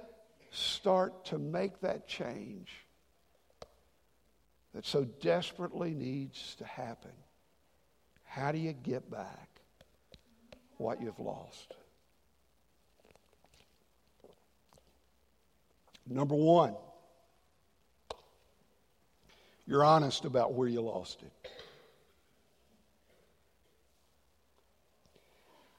start 0.50 1.24
to 1.24 1.38
make 1.38 1.81
that 1.81 2.07
change 2.07 2.68
that 4.74 4.85
so 4.85 5.05
desperately 5.22 5.94
needs 5.94 6.57
to 6.57 6.66
happen? 6.66 7.12
How 8.30 8.52
do 8.52 8.58
you 8.58 8.72
get 8.72 9.10
back 9.10 9.48
what 10.76 11.02
you've 11.02 11.18
lost? 11.18 11.74
Number 16.08 16.36
one, 16.36 16.76
you're 19.66 19.84
honest 19.84 20.24
about 20.24 20.54
where 20.54 20.68
you 20.68 20.80
lost 20.80 21.22
it. 21.22 21.50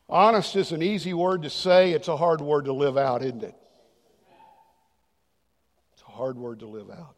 Honest 0.10 0.58
is 0.58 0.74
an 0.74 0.84
easy 0.84 1.14
word 1.14 1.44
to 1.44 1.50
say, 1.50 1.94
it's 1.94 2.10
a 2.10 2.18
hard 2.18 2.42
word 2.42 2.66
to 2.66 2.74
live 2.74 2.98
out, 2.98 3.24
isn't 3.24 3.44
it? 3.44 3.56
It's 5.94 6.02
a 6.02 6.12
hard 6.12 6.38
word 6.38 6.60
to 6.60 6.68
live 6.68 6.90
out. 6.90 7.16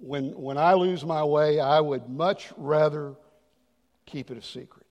When, 0.00 0.30
when 0.32 0.58
I 0.58 0.74
lose 0.74 1.04
my 1.04 1.24
way, 1.24 1.60
I 1.60 1.80
would 1.80 2.08
much 2.08 2.52
rather 2.56 3.14
keep 4.06 4.30
it 4.30 4.38
a 4.38 4.42
secret. 4.42 4.86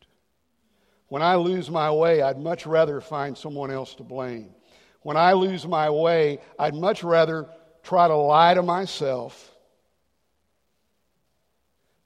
When 1.07 1.21
I 1.21 1.35
lose 1.35 1.69
my 1.69 1.91
way, 1.91 2.21
I'd 2.21 2.39
much 2.39 2.65
rather 2.65 2.99
find 2.99 3.37
someone 3.37 3.71
else 3.71 3.95
to 3.95 4.03
blame. 4.03 4.49
When 5.01 5.15
I 5.15 5.33
lose 5.33 5.65
my 5.65 5.89
way, 5.89 6.39
I'd 6.59 6.75
much 6.75 7.03
rather 7.03 7.47
try 7.83 8.07
to 8.07 8.15
lie 8.15 8.53
to 8.53 8.61
myself, 8.61 9.55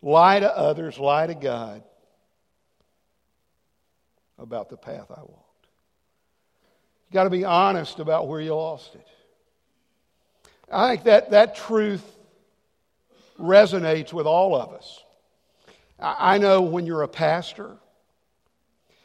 lie 0.02 0.40
to 0.40 0.58
others, 0.58 1.00
lie 1.00 1.28
to 1.28 1.34
God 1.34 1.84
about 4.38 4.70
the 4.70 4.78
path 4.78 5.08
I 5.10 5.22
walked. 5.22 5.68
You've 7.08 7.14
got 7.14 7.24
to 7.24 7.30
be 7.30 7.44
honest 7.44 8.00
about 8.00 8.28
where 8.28 8.40
you 8.40 8.54
lost 8.54 8.94
it. 8.96 9.08
I 10.72 10.90
think 10.90 11.04
that 11.06 11.32
that 11.32 11.56
truth 11.56 12.04
resonates 13.42 14.14
with 14.14 14.26
all 14.26 14.56
of 14.56 14.74
us. 14.74 15.04
I 16.00 16.38
know 16.38 16.62
when 16.62 16.86
you're 16.86 17.04
a 17.04 17.08
pastor 17.08 17.78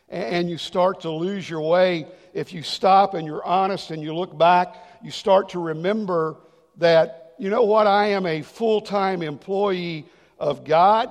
and 0.08 0.48
you 0.48 0.56
start 0.56 1.00
to 1.00 1.10
lose 1.10 1.48
your 1.48 1.60
way, 1.60 2.06
if 2.32 2.52
you 2.52 2.62
stop 2.62 3.14
and 3.14 3.26
you're 3.26 3.44
honest 3.44 3.90
and 3.90 4.02
you 4.02 4.14
look 4.14 4.36
back, 4.36 4.76
you 5.02 5.10
start 5.10 5.50
to 5.50 5.58
remember 5.58 6.36
that, 6.78 7.34
you 7.38 7.50
know 7.50 7.64
what, 7.64 7.86
I 7.86 8.08
am 8.08 8.26
a 8.26 8.42
full 8.42 8.80
time 8.80 9.22
employee 9.22 10.06
of 10.38 10.64
God. 10.64 11.10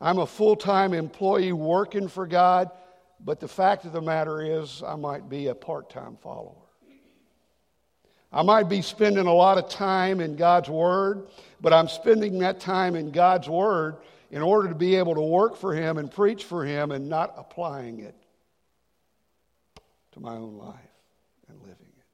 I'm 0.00 0.18
a 0.18 0.26
full 0.26 0.56
time 0.56 0.92
employee 0.92 1.52
working 1.52 2.08
for 2.08 2.26
God. 2.26 2.70
But 3.20 3.40
the 3.40 3.48
fact 3.48 3.86
of 3.86 3.92
the 3.92 4.02
matter 4.02 4.42
is, 4.42 4.82
I 4.86 4.96
might 4.96 5.30
be 5.30 5.46
a 5.46 5.54
part 5.54 5.88
time 5.88 6.18
follower. 6.20 6.63
I 8.34 8.42
might 8.42 8.68
be 8.68 8.82
spending 8.82 9.26
a 9.28 9.32
lot 9.32 9.58
of 9.58 9.68
time 9.68 10.20
in 10.20 10.34
God's 10.34 10.68
Word, 10.68 11.28
but 11.60 11.72
I'm 11.72 11.86
spending 11.86 12.40
that 12.40 12.58
time 12.58 12.96
in 12.96 13.12
God's 13.12 13.48
Word 13.48 13.98
in 14.32 14.42
order 14.42 14.68
to 14.68 14.74
be 14.74 14.96
able 14.96 15.14
to 15.14 15.20
work 15.20 15.56
for 15.56 15.72
Him 15.72 15.98
and 15.98 16.10
preach 16.10 16.42
for 16.42 16.64
Him 16.64 16.90
and 16.90 17.08
not 17.08 17.32
applying 17.36 18.00
it 18.00 18.16
to 20.12 20.20
my 20.20 20.34
own 20.34 20.56
life 20.56 20.74
and 21.48 21.60
living 21.60 21.76
it. 21.96 22.04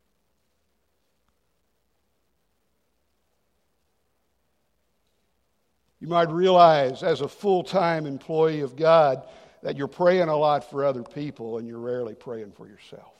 You 6.00 6.09
might 6.09 6.30
realize, 6.30 7.02
as 7.02 7.22
a 7.22 7.28
full 7.28 7.62
time 7.62 8.04
employee 8.04 8.61
of 8.61 8.76
God, 8.76 9.26
that 9.62 9.78
you're 9.78 9.88
praying 9.88 10.28
a 10.28 10.37
lot 10.37 10.68
for 10.68 10.85
other 10.85 11.02
people 11.02 11.56
and 11.56 11.66
you're 11.66 11.78
rarely 11.78 12.14
praying 12.14 12.52
for 12.52 12.66
yourself. 12.66 13.19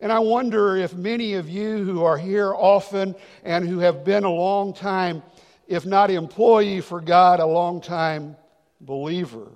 And 0.00 0.12
I 0.12 0.18
wonder 0.18 0.76
if 0.76 0.94
many 0.94 1.34
of 1.34 1.48
you 1.48 1.84
who 1.84 2.04
are 2.04 2.18
here 2.18 2.52
often 2.52 3.14
and 3.44 3.66
who 3.66 3.78
have 3.78 4.04
been 4.04 4.24
a 4.24 4.30
long 4.30 4.74
time, 4.74 5.22
if 5.66 5.86
not 5.86 6.10
employee 6.10 6.82
for 6.82 7.00
God, 7.00 7.40
a 7.40 7.46
long 7.46 7.80
time 7.80 8.36
believer, 8.80 9.48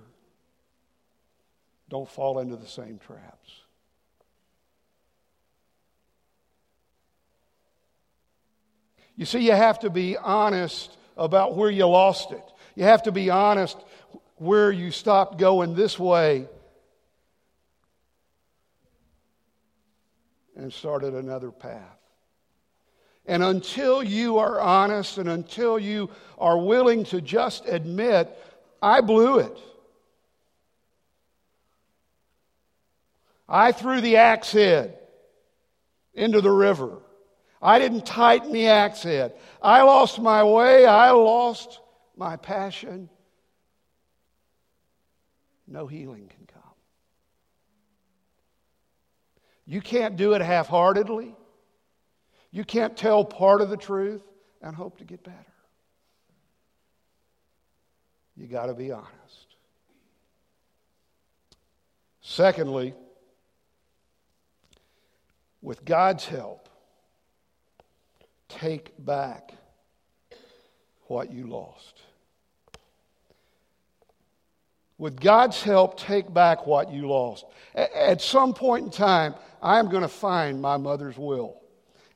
don't 1.88 2.08
fall 2.08 2.38
into 2.38 2.56
the 2.56 2.66
same 2.66 2.98
traps. 2.98 3.60
You 9.16 9.26
see, 9.26 9.40
you 9.40 9.52
have 9.52 9.80
to 9.80 9.90
be 9.90 10.16
honest 10.16 10.96
about 11.18 11.54
where 11.54 11.70
you 11.70 11.86
lost 11.86 12.32
it. 12.32 12.42
You 12.74 12.84
have 12.84 13.02
to 13.02 13.12
be 13.12 13.28
honest 13.28 13.76
where 14.36 14.72
you 14.72 14.90
stopped 14.90 15.36
going 15.36 15.74
this 15.74 15.98
way 15.98 16.48
and 20.60 20.72
started 20.72 21.14
another 21.14 21.50
path. 21.50 21.98
And 23.26 23.42
until 23.42 24.02
you 24.02 24.38
are 24.38 24.60
honest 24.60 25.18
and 25.18 25.28
until 25.28 25.78
you 25.78 26.10
are 26.38 26.58
willing 26.58 27.04
to 27.04 27.20
just 27.20 27.66
admit, 27.66 28.28
I 28.82 29.00
blew 29.00 29.38
it. 29.38 29.58
I 33.48 33.72
threw 33.72 34.00
the 34.00 34.16
axe 34.18 34.52
head 34.52 34.98
into 36.14 36.40
the 36.40 36.50
river. 36.50 36.98
I 37.62 37.78
didn't 37.78 38.06
tighten 38.06 38.52
the 38.52 38.68
axe 38.68 39.02
head. 39.02 39.34
I 39.62 39.82
lost 39.82 40.20
my 40.20 40.44
way. 40.44 40.86
I 40.86 41.10
lost 41.10 41.80
my 42.16 42.36
passion. 42.36 43.08
No 45.66 45.86
healing 45.86 46.28
can 46.28 46.46
come. 46.46 46.59
You 49.70 49.80
can't 49.80 50.16
do 50.16 50.32
it 50.32 50.42
half 50.42 50.66
heartedly. 50.66 51.32
You 52.50 52.64
can't 52.64 52.96
tell 52.96 53.24
part 53.24 53.60
of 53.60 53.70
the 53.70 53.76
truth 53.76 54.24
and 54.60 54.74
hope 54.74 54.98
to 54.98 55.04
get 55.04 55.22
better. 55.22 55.36
You 58.36 58.48
got 58.48 58.66
to 58.66 58.74
be 58.74 58.90
honest. 58.90 59.54
Secondly, 62.20 62.94
with 65.62 65.84
God's 65.84 66.26
help, 66.26 66.68
take 68.48 68.92
back 68.98 69.52
what 71.06 71.30
you 71.30 71.46
lost. 71.46 72.02
With 75.00 75.18
God's 75.18 75.62
help, 75.62 75.98
take 75.98 76.32
back 76.32 76.66
what 76.66 76.92
you 76.92 77.08
lost. 77.08 77.46
At 77.74 78.20
some 78.20 78.52
point 78.52 78.84
in 78.84 78.90
time, 78.90 79.34
I'm 79.62 79.88
going 79.88 80.02
to 80.02 80.08
find 80.08 80.60
my 80.60 80.76
mother's 80.76 81.16
will. 81.16 81.56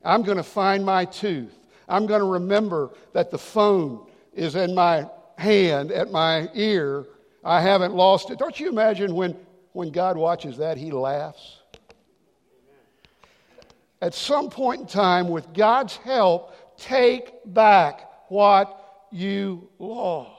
I'm 0.03 0.21
going 0.21 0.37
to 0.37 0.43
find 0.43 0.85
my 0.85 1.05
tooth. 1.05 1.57
I'm 1.89 2.05
going 2.05 2.19
to 2.21 2.27
remember 2.27 2.91
that 3.13 3.31
the 3.31 3.39
phone 3.39 4.05
is 4.33 4.55
in 4.55 4.75
my 4.75 5.09
hand, 5.35 5.91
at 5.91 6.11
my 6.11 6.47
ear. 6.53 7.07
I 7.43 7.59
haven't 7.59 7.95
lost 7.95 8.29
it. 8.29 8.37
Don't 8.37 8.59
you 8.59 8.69
imagine 8.69 9.15
when, 9.15 9.35
when 9.73 9.89
God 9.89 10.15
watches 10.15 10.57
that, 10.57 10.77
he 10.77 10.91
laughs? 10.91 11.57
at 14.01 14.13
some 14.13 14.51
point 14.51 14.81
in 14.81 14.87
time, 14.87 15.29
with 15.29 15.51
God's 15.53 15.95
help, 15.95 16.53
take 16.77 17.31
back 17.45 18.29
what 18.29 19.07
you 19.11 19.67
lost. 19.79 20.34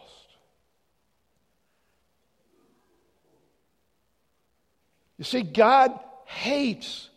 You 5.18 5.24
see, 5.24 5.42
God 5.42 5.98
hates 6.24 7.09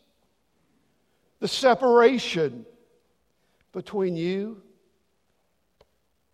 the 1.39 1.47
separation 1.47 2.65
between 3.73 4.15
you 4.15 4.61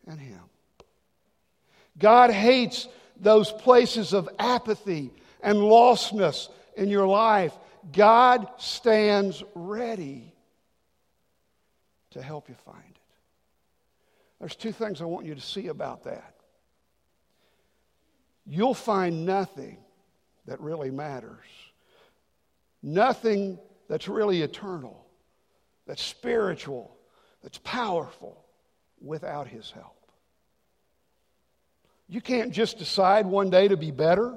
and 0.08 0.20
Him. 0.20 0.40
God 1.98 2.32
hates 2.32 2.88
those 3.20 3.52
places 3.52 4.14
of 4.14 4.30
apathy 4.38 5.12
and 5.42 5.58
lostness 5.58 6.50
in 6.76 6.90
your 6.90 7.08
life. 7.08 7.54
God 7.92 8.48
stands 8.58 9.44
ready 9.54 10.34
to 12.12 12.22
help 12.22 12.50
you 12.50 12.56
find 12.66 12.80
it. 12.80 13.02
There's 14.40 14.56
two 14.56 14.72
things 14.72 15.02
I 15.02 15.06
want 15.06 15.26
you 15.26 15.36
to 15.36 15.42
see 15.42 15.68
about 15.68 16.04
that. 16.04 16.36
You'll 18.46 18.74
find 18.74 19.26
nothing 19.26 19.78
that 20.48 20.60
really 20.60 20.92
matters, 20.92 21.46
nothing 22.84 23.60
that's 23.90 24.08
really 24.08 24.42
eternal, 24.42 25.06
that's 25.88 26.04
spiritual, 26.04 26.96
that's 27.44 27.58
powerful 27.60 28.44
without 29.02 29.48
His 29.48 29.72
help. 29.72 29.96
You 32.08 32.22
can't 32.22 32.52
just 32.52 32.78
decide 32.78 33.26
one 33.26 33.50
day 33.50 33.68
to 33.68 33.78
be 33.78 33.92
better. 33.92 34.36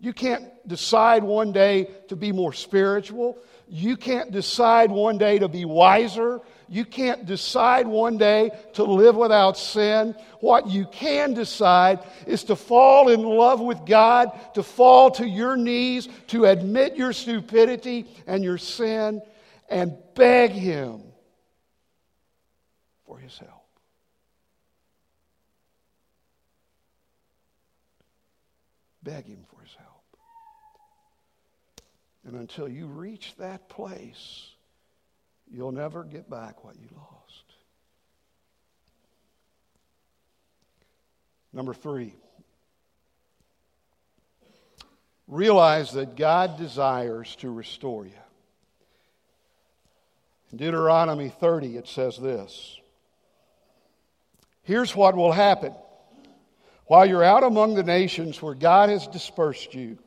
You 0.00 0.12
can't 0.12 0.44
decide 0.66 1.22
one 1.22 1.52
day 1.52 1.88
to 2.08 2.16
be 2.16 2.32
more 2.32 2.52
spiritual. 2.52 3.38
You 3.68 3.96
can't 3.96 4.30
decide 4.30 4.90
one 4.90 5.18
day 5.18 5.38
to 5.38 5.48
be 5.48 5.64
wiser. 5.64 6.40
You 6.74 6.84
can't 6.84 7.24
decide 7.24 7.86
one 7.86 8.18
day 8.18 8.50
to 8.72 8.82
live 8.82 9.14
without 9.14 9.56
sin. 9.56 10.16
What 10.40 10.66
you 10.66 10.86
can 10.86 11.32
decide 11.32 12.00
is 12.26 12.42
to 12.44 12.56
fall 12.56 13.10
in 13.10 13.22
love 13.22 13.60
with 13.60 13.86
God, 13.86 14.32
to 14.54 14.64
fall 14.64 15.12
to 15.12 15.24
your 15.24 15.56
knees, 15.56 16.08
to 16.26 16.46
admit 16.46 16.96
your 16.96 17.12
stupidity 17.12 18.08
and 18.26 18.42
your 18.42 18.58
sin, 18.58 19.22
and 19.68 19.96
beg 20.16 20.50
Him 20.50 21.00
for 23.06 23.18
His 23.18 23.38
help. 23.38 23.68
Beg 29.00 29.26
Him 29.26 29.44
for 29.48 29.62
His 29.62 29.76
help. 29.76 30.02
And 32.26 32.34
until 32.34 32.68
you 32.68 32.88
reach 32.88 33.36
that 33.38 33.68
place, 33.68 34.53
you'll 35.54 35.72
never 35.72 36.02
get 36.02 36.28
back 36.28 36.64
what 36.64 36.74
you 36.76 36.88
lost. 36.96 37.44
Number 41.52 41.72
three, 41.72 42.14
realize 45.28 45.92
that 45.92 46.16
God 46.16 46.58
desires 46.58 47.36
to 47.36 47.50
restore 47.50 48.06
you. 48.06 48.12
In 50.50 50.58
Deuteronomy 50.58 51.28
30, 51.28 51.76
it 51.76 51.86
says 51.86 52.18
this 52.18 52.80
Here's 54.62 54.96
what 54.96 55.14
will 55.14 55.32
happen. 55.32 55.72
While 56.86 57.06
you're 57.06 57.24
out 57.24 57.44
among 57.44 57.76
the 57.76 57.82
nations 57.82 58.42
where 58.42 58.54
God 58.54 58.90
has 58.90 59.06
dispersed 59.06 59.74
you, 59.74 59.98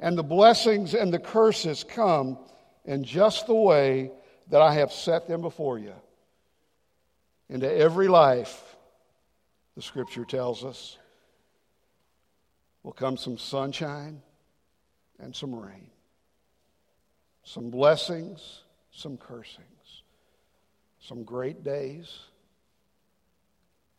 and 0.00 0.18
the 0.18 0.22
blessings 0.22 0.94
and 0.94 1.12
the 1.12 1.18
curses 1.18 1.84
come 1.84 2.38
in 2.84 3.04
just 3.04 3.46
the 3.46 3.54
way 3.54 4.10
that 4.50 4.60
I 4.60 4.74
have 4.74 4.92
set 4.92 5.26
them 5.26 5.40
before 5.40 5.78
you. 5.78 5.94
Into 7.48 7.72
every 7.72 8.08
life, 8.08 8.76
the 9.76 9.82
scripture 9.82 10.24
tells 10.24 10.64
us, 10.64 10.98
will 12.82 12.92
come 12.92 13.16
some 13.16 13.38
sunshine 13.38 14.22
and 15.18 15.34
some 15.34 15.54
rain, 15.54 15.90
some 17.44 17.70
blessings, 17.70 18.62
some 18.92 19.16
cursings, 19.16 20.02
some 21.00 21.24
great 21.24 21.62
days, 21.62 22.12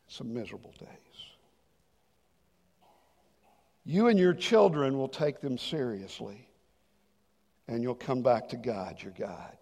some 0.08 0.34
miserable 0.34 0.74
days. 0.80 0.88
You 3.86 4.08
and 4.08 4.20
your 4.20 4.34
children 4.34 4.98
will 4.98 5.08
take 5.08 5.42
them 5.42 5.58
seriously, 5.58 6.48
and 7.68 7.82
you'll 7.82 7.96
come 7.96 8.22
back 8.22 8.50
to 8.50 8.58
God, 8.58 9.02
your 9.02 9.14
God. 9.18 9.58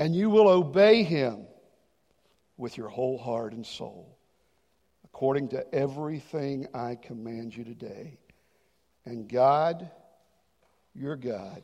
And 0.00 0.16
you 0.16 0.30
will 0.30 0.48
obey 0.48 1.04
Him 1.04 1.46
with 2.56 2.76
your 2.76 2.88
whole 2.88 3.18
heart 3.18 3.52
and 3.52 3.64
soul, 3.64 4.18
according 5.04 5.50
to 5.50 5.72
everything 5.72 6.66
I 6.74 6.96
command 6.96 7.56
you 7.56 7.62
today. 7.62 8.18
And 9.04 9.28
God, 9.28 9.88
your 10.92 11.14
God, 11.14 11.62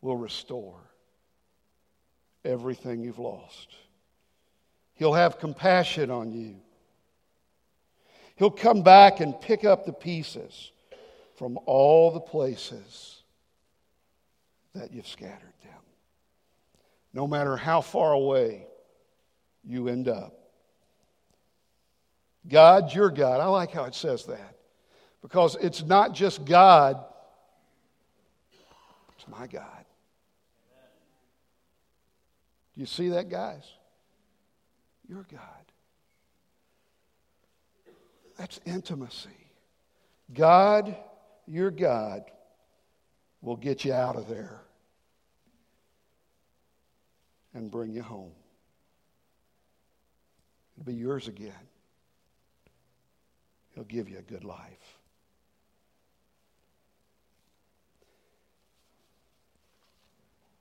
will 0.00 0.16
restore 0.16 0.80
everything 2.44 3.02
you've 3.02 3.18
lost. 3.18 3.74
He'll 4.94 5.14
have 5.14 5.40
compassion 5.40 6.08
on 6.10 6.30
you 6.30 6.60
He'll 8.40 8.50
come 8.50 8.82
back 8.82 9.20
and 9.20 9.38
pick 9.38 9.66
up 9.66 9.84
the 9.84 9.92
pieces 9.92 10.72
from 11.36 11.58
all 11.66 12.10
the 12.10 12.20
places 12.20 13.19
that 14.74 14.92
you've 14.92 15.06
scattered 15.08 15.52
them. 15.62 15.72
No 17.12 17.26
matter 17.26 17.56
how 17.56 17.80
far 17.80 18.12
away 18.12 18.66
you 19.64 19.88
end 19.88 20.08
up. 20.08 20.36
God, 22.48 22.94
your 22.94 23.10
God. 23.10 23.40
I 23.40 23.46
like 23.46 23.72
how 23.72 23.84
it 23.84 23.94
says 23.94 24.24
that 24.26 24.56
because 25.22 25.56
it's 25.60 25.82
not 25.82 26.14
just 26.14 26.44
God, 26.44 27.04
it's 29.16 29.28
my 29.28 29.46
God. 29.46 29.84
Do 32.74 32.80
you 32.80 32.86
see 32.86 33.10
that, 33.10 33.28
guys? 33.28 33.64
Your 35.08 35.26
God. 35.30 35.40
That's 38.38 38.60
intimacy. 38.64 39.28
God, 40.32 40.96
your 41.46 41.70
God, 41.70 42.22
will 43.42 43.56
get 43.56 43.84
you 43.84 43.92
out 43.92 44.16
of 44.16 44.28
there 44.28 44.60
and 47.54 47.70
bring 47.70 47.92
you 47.92 48.02
home. 48.02 48.32
It'll 50.76 50.86
be 50.86 50.94
yours 50.94 51.28
again. 51.28 51.52
He'll 53.74 53.84
give 53.84 54.08
you 54.08 54.18
a 54.18 54.22
good 54.22 54.44
life. 54.44 54.98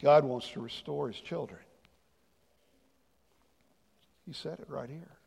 God 0.02 0.24
wants 0.24 0.50
to 0.52 0.62
restore 0.62 1.08
his 1.10 1.20
children. 1.20 1.60
He 4.26 4.34
said 4.34 4.60
it 4.60 4.70
right 4.70 4.90
here. 4.90 5.18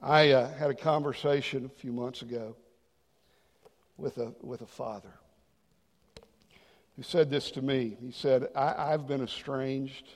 I 0.00 0.30
uh, 0.30 0.52
had 0.52 0.70
a 0.70 0.74
conversation 0.74 1.64
a 1.64 1.80
few 1.80 1.92
months 1.92 2.22
ago 2.22 2.54
with 3.96 4.18
a, 4.18 4.32
with 4.42 4.60
a 4.60 4.66
father 4.66 5.14
who 6.96 7.02
said 7.02 7.30
this 7.30 7.50
to 7.52 7.62
me. 7.62 7.96
He 8.00 8.10
said, 8.10 8.48
I, 8.54 8.92
I've 8.92 9.06
been 9.06 9.22
estranged 9.22 10.08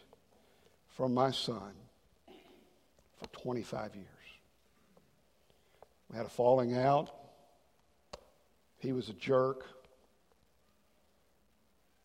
from 0.88 1.12
my 1.12 1.30
son 1.30 1.72
for 3.18 3.26
25 3.42 3.94
years. 3.94 4.06
We 6.10 6.16
had 6.16 6.26
a 6.26 6.30
falling 6.30 6.76
out. 6.76 7.10
He 8.78 8.92
was 8.92 9.10
a 9.10 9.12
jerk. 9.12 9.66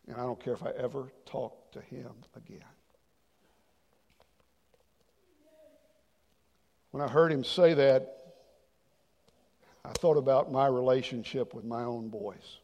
And 0.06 0.16
I 0.16 0.20
don't 0.20 0.38
care 0.38 0.52
if 0.52 0.62
I 0.62 0.70
ever 0.70 1.10
talk 1.24 1.72
to 1.72 1.80
him 1.80 2.12
again. 2.36 2.60
When 6.92 7.02
I 7.02 7.08
heard 7.08 7.32
him 7.32 7.44
say 7.44 7.74
that, 7.74 8.12
I 9.84 9.90
thought 9.90 10.16
about 10.16 10.52
my 10.52 10.66
relationship 10.66 11.54
with 11.54 11.64
my 11.64 11.82
own 11.82 12.08
boys. 12.08 12.58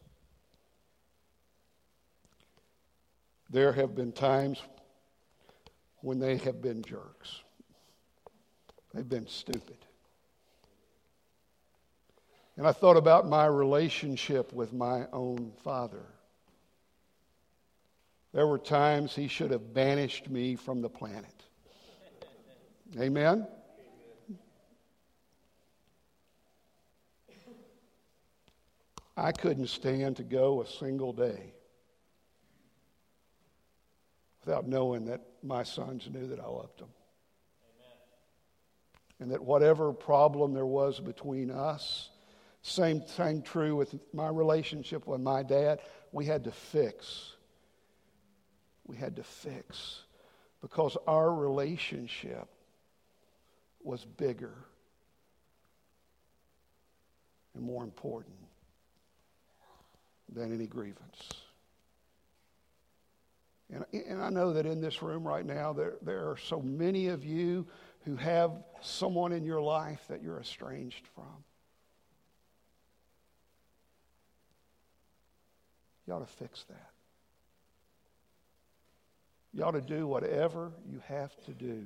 There 3.53 3.71
have 3.71 3.93
been 3.93 4.11
times 4.11 4.59
when 6.01 6.17
they 6.17 6.37
have 6.37 6.59
been 6.59 6.81
jerks. 6.81 7.43
They've 8.91 9.07
been 9.07 9.27
stupid. 9.27 9.77
And 12.57 12.65
I 12.65 12.71
thought 12.71 12.97
about 12.97 13.27
my 13.27 13.45
relationship 13.45 14.53
with 14.53 14.73
my 14.73 15.05
own 15.13 15.51
father. 15.63 16.03
There 18.33 18.47
were 18.47 18.57
times 18.57 19.15
he 19.15 19.27
should 19.27 19.51
have 19.51 19.71
banished 19.71 20.31
me 20.31 20.55
from 20.55 20.81
the 20.81 20.89
planet. 20.89 21.43
Amen? 22.99 23.45
I 29.15 29.31
couldn't 29.31 29.67
stand 29.67 30.17
to 30.17 30.23
go 30.23 30.63
a 30.63 30.67
single 30.67 31.13
day 31.13 31.53
without 34.45 34.67
knowing 34.67 35.05
that 35.05 35.21
my 35.41 35.63
sons 35.63 36.07
knew 36.11 36.27
that 36.27 36.39
I 36.39 36.47
loved 36.47 36.79
them. 36.79 36.89
Amen. 37.79 37.97
And 39.19 39.31
that 39.31 39.43
whatever 39.43 39.93
problem 39.93 40.53
there 40.53 40.65
was 40.65 40.99
between 40.99 41.51
us, 41.51 42.09
same 42.61 43.01
thing 43.01 43.41
true 43.41 43.75
with 43.75 43.93
my 44.13 44.27
relationship 44.27 45.05
with 45.07 45.21
my 45.21 45.43
dad, 45.43 45.79
we 46.11 46.25
had 46.25 46.45
to 46.45 46.51
fix. 46.51 47.33
We 48.85 48.97
had 48.97 49.15
to 49.17 49.23
fix 49.23 50.01
because 50.61 50.97
our 51.07 51.33
relationship 51.33 52.47
was 53.81 54.05
bigger 54.05 54.53
and 57.53 57.63
more 57.63 57.83
important 57.83 58.35
than 60.33 60.53
any 60.53 60.67
grievance. 60.67 61.43
And, 63.73 63.85
and 64.03 64.21
I 64.21 64.29
know 64.29 64.53
that 64.53 64.65
in 64.65 64.81
this 64.81 65.01
room 65.01 65.27
right 65.27 65.45
now, 65.45 65.73
there, 65.73 65.95
there 66.01 66.29
are 66.29 66.37
so 66.37 66.61
many 66.61 67.07
of 67.07 67.25
you 67.25 67.65
who 68.05 68.15
have 68.15 68.51
someone 68.81 69.31
in 69.31 69.43
your 69.43 69.61
life 69.61 70.05
that 70.09 70.21
you're 70.21 70.39
estranged 70.39 71.07
from. 71.15 71.43
You 76.05 76.13
ought 76.13 76.27
to 76.27 76.33
fix 76.33 76.63
that. 76.65 76.89
You 79.53 79.63
ought 79.63 79.71
to 79.71 79.81
do 79.81 80.05
whatever 80.07 80.71
you 80.89 81.01
have 81.07 81.31
to 81.45 81.51
do 81.51 81.85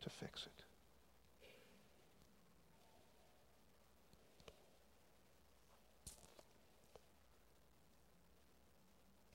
to 0.00 0.10
fix 0.10 0.46
it. 0.46 0.55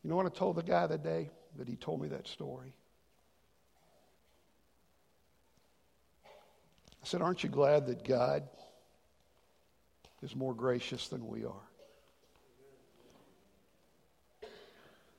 You 0.03 0.09
know 0.09 0.15
what 0.15 0.25
I 0.25 0.29
told 0.29 0.55
the 0.55 0.63
guy 0.63 0.87
that 0.87 1.03
day? 1.03 1.29
that 1.57 1.67
he 1.67 1.75
told 1.75 2.01
me 2.01 2.07
that 2.09 2.27
story. 2.27 2.73
I 6.25 7.05
said, 7.05 7.21
Aren't 7.21 7.43
you 7.43 7.49
glad 7.49 7.87
that 7.87 8.07
God 8.07 8.43
is 10.21 10.35
more 10.35 10.53
gracious 10.53 11.07
than 11.07 11.27
we 11.27 11.45
are? 11.45 11.67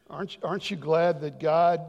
Aren't, 0.08 0.36
aren't 0.42 0.70
you 0.70 0.76
glad 0.76 1.22
that 1.22 1.40
God, 1.40 1.80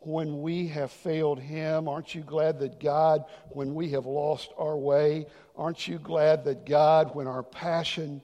when 0.00 0.40
we 0.40 0.68
have 0.68 0.90
failed 0.90 1.40
Him, 1.40 1.88
aren't 1.88 2.14
you 2.14 2.22
glad 2.22 2.60
that 2.60 2.80
God, 2.80 3.24
when 3.50 3.74
we 3.74 3.90
have 3.90 4.06
lost 4.06 4.52
our 4.56 4.76
way, 4.76 5.26
aren't 5.56 5.88
you 5.88 5.98
glad 5.98 6.44
that 6.44 6.64
God, 6.64 7.14
when 7.14 7.26
our 7.26 7.42
passion 7.42 8.22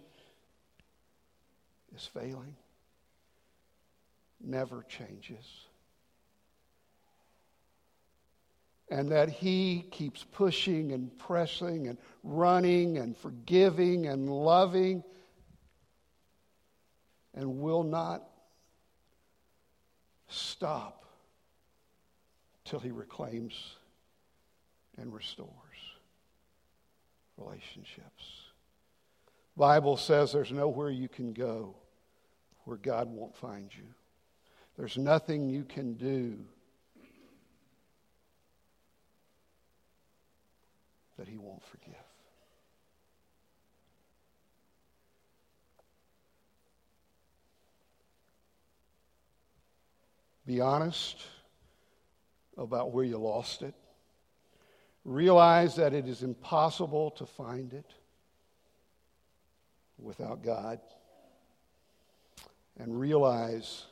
is 1.97 2.07
failing, 2.07 2.55
never 4.41 4.85
changes? 4.89 5.67
and 8.91 9.09
that 9.11 9.29
He 9.29 9.87
keeps 9.91 10.25
pushing 10.33 10.93
and 10.93 11.17
pressing 11.17 11.87
and 11.87 11.97
running 12.25 12.99
and 12.99 13.17
forgiving 13.17 14.07
and 14.07 14.29
loving 14.29 15.05
and 17.35 17.61
will 17.61 17.85
not 17.85 18.25
stop 20.29 21.05
till 22.65 22.81
He 22.81 22.91
reclaims 22.91 23.77
and 24.99 25.15
restores 25.15 25.49
relationships. 27.39 28.51
Bible 29.57 29.97
says 29.97 30.33
there's 30.33 30.53
nowhere 30.53 30.91
you 30.91 31.09
can 31.09 31.33
go 31.33 31.75
where 32.65 32.77
God 32.77 33.09
won't 33.09 33.37
find 33.37 33.71
you. 33.75 33.85
There's 34.81 34.97
nothing 34.97 35.51
you 35.51 35.65
can 35.65 35.93
do 35.93 36.39
that 41.19 41.29
he 41.29 41.37
won't 41.37 41.63
forgive. 41.63 41.93
Be 50.47 50.63
honest 50.63 51.19
about 52.57 52.91
where 52.91 53.05
you 53.05 53.19
lost 53.19 53.61
it. 53.61 53.75
Realize 55.05 55.77
that 55.77 55.93
it 55.93 56.09
is 56.09 56.23
impossible 56.23 57.11
to 57.19 57.27
find 57.27 57.75
it 57.75 57.93
without 59.99 60.43
God. 60.43 60.81
And 62.79 62.99
realize 62.99 63.85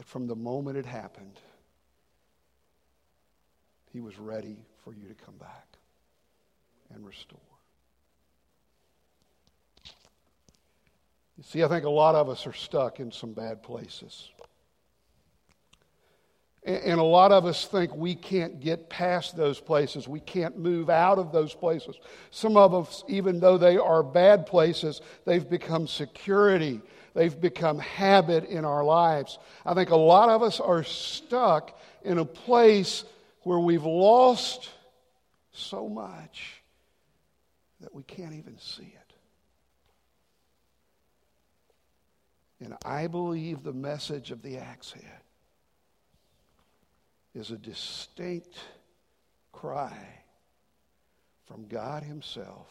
that 0.00 0.06
from 0.06 0.26
the 0.26 0.34
moment 0.34 0.78
it 0.78 0.86
happened, 0.86 1.38
he 3.92 4.00
was 4.00 4.18
ready 4.18 4.56
for 4.82 4.94
you 4.94 5.06
to 5.06 5.14
come 5.14 5.34
back 5.36 5.76
and 6.94 7.04
restore. 7.04 7.38
You 11.36 11.44
see, 11.44 11.62
I 11.62 11.68
think 11.68 11.84
a 11.84 11.90
lot 11.90 12.14
of 12.14 12.30
us 12.30 12.46
are 12.46 12.54
stuck 12.54 12.98
in 12.98 13.12
some 13.12 13.34
bad 13.34 13.62
places. 13.62 14.30
And 16.64 16.98
a 16.98 17.04
lot 17.04 17.30
of 17.30 17.44
us 17.44 17.66
think 17.66 17.94
we 17.94 18.14
can't 18.14 18.58
get 18.58 18.88
past 18.88 19.36
those 19.36 19.60
places. 19.60 20.08
We 20.08 20.20
can't 20.20 20.58
move 20.58 20.88
out 20.88 21.18
of 21.18 21.30
those 21.30 21.52
places. 21.52 21.96
Some 22.30 22.56
of 22.56 22.72
us, 22.72 23.04
even 23.06 23.38
though 23.38 23.58
they 23.58 23.76
are 23.76 24.02
bad 24.02 24.46
places, 24.46 25.02
they've 25.26 25.46
become 25.48 25.86
security. 25.86 26.80
They've 27.14 27.38
become 27.40 27.78
habit 27.78 28.44
in 28.44 28.64
our 28.64 28.84
lives. 28.84 29.38
I 29.64 29.74
think 29.74 29.90
a 29.90 29.96
lot 29.96 30.28
of 30.28 30.42
us 30.42 30.60
are 30.60 30.84
stuck 30.84 31.78
in 32.04 32.18
a 32.18 32.24
place 32.24 33.04
where 33.42 33.58
we've 33.58 33.84
lost 33.84 34.70
so 35.52 35.88
much 35.88 36.62
that 37.80 37.94
we 37.94 38.02
can't 38.02 38.34
even 38.34 38.58
see 38.58 38.82
it. 38.82 39.12
And 42.62 42.76
I 42.84 43.06
believe 43.06 43.62
the 43.62 43.72
message 43.72 44.30
of 44.30 44.42
the 44.42 44.58
axe 44.58 44.92
head 44.92 45.22
is 47.34 47.50
a 47.50 47.56
distinct 47.56 48.58
cry 49.52 50.22
from 51.46 51.66
God 51.66 52.02
Himself 52.02 52.68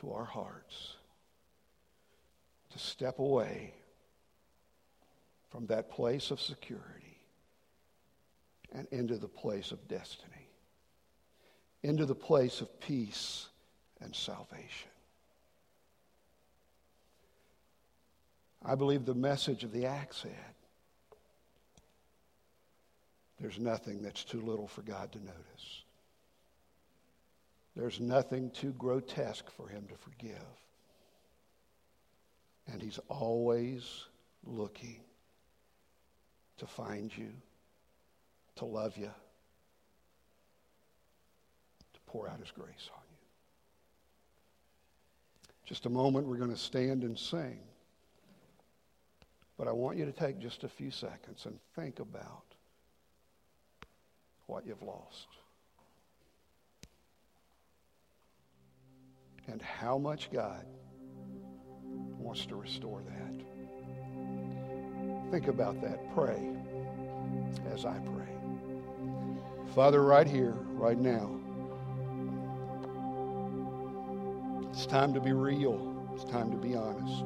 to 0.00 0.12
our 0.12 0.24
hearts 0.24 0.96
to 2.70 2.78
step 2.78 3.18
away 3.18 3.72
from 5.50 5.66
that 5.66 5.90
place 5.90 6.30
of 6.30 6.40
security 6.40 7.20
and 8.72 8.86
into 8.90 9.16
the 9.16 9.28
place 9.28 9.72
of 9.72 9.88
destiny, 9.88 10.48
into 11.82 12.04
the 12.04 12.14
place 12.14 12.60
of 12.60 12.80
peace 12.80 13.48
and 14.00 14.14
salvation. 14.14 14.90
I 18.64 18.74
believe 18.74 19.06
the 19.06 19.14
message 19.14 19.64
of 19.64 19.72
the 19.72 19.86
axe 19.86 20.22
head 20.22 20.54
there's 23.40 23.58
nothing 23.58 24.02
that's 24.02 24.24
too 24.24 24.40
little 24.40 24.66
for 24.66 24.82
God 24.82 25.12
to 25.12 25.18
notice. 25.18 25.82
There's 27.76 28.00
nothing 28.00 28.50
too 28.50 28.74
grotesque 28.76 29.48
for 29.50 29.68
him 29.68 29.86
to 29.88 29.94
forgive. 29.94 30.34
And 32.70 32.82
he's 32.82 32.98
always 33.08 34.04
looking 34.44 35.00
to 36.58 36.66
find 36.66 37.16
you 37.16 37.30
to 38.56 38.64
love 38.64 38.96
you, 38.96 39.10
to 41.94 42.00
pour 42.06 42.28
out 42.28 42.40
his 42.40 42.50
grace 42.50 42.90
on 42.92 43.02
you. 43.10 43.16
Just 45.64 45.86
a 45.86 45.90
moment, 45.90 46.26
we're 46.26 46.36
going 46.36 46.50
to 46.50 46.56
stand 46.56 47.04
and 47.04 47.18
sing. 47.18 47.60
But 49.56 49.68
I 49.68 49.72
want 49.72 49.96
you 49.96 50.04
to 50.04 50.12
take 50.12 50.38
just 50.38 50.64
a 50.64 50.68
few 50.68 50.90
seconds 50.90 51.46
and 51.46 51.58
think 51.74 52.00
about 52.00 52.44
what 54.46 54.66
you've 54.66 54.82
lost. 54.82 55.26
And 59.46 59.62
how 59.62 59.98
much 59.98 60.30
God 60.30 60.64
wants 62.28 62.44
to 62.44 62.56
restore 62.56 63.00
that. 63.00 63.32
Think 65.30 65.48
about 65.48 65.80
that. 65.80 66.14
Pray 66.14 66.50
as 67.72 67.86
I 67.86 67.96
pray. 68.00 68.28
Father, 69.74 70.02
right 70.02 70.26
here, 70.26 70.52
right 70.72 70.98
now, 70.98 71.40
it's 74.70 74.84
time 74.84 75.14
to 75.14 75.20
be 75.22 75.32
real. 75.32 76.06
It's 76.14 76.24
time 76.24 76.50
to 76.50 76.58
be 76.58 76.76
honest. 76.76 77.24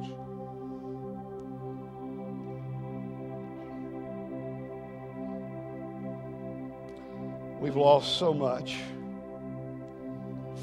We've 7.59 7.75
lost 7.75 8.17
so 8.17 8.33
much, 8.33 8.77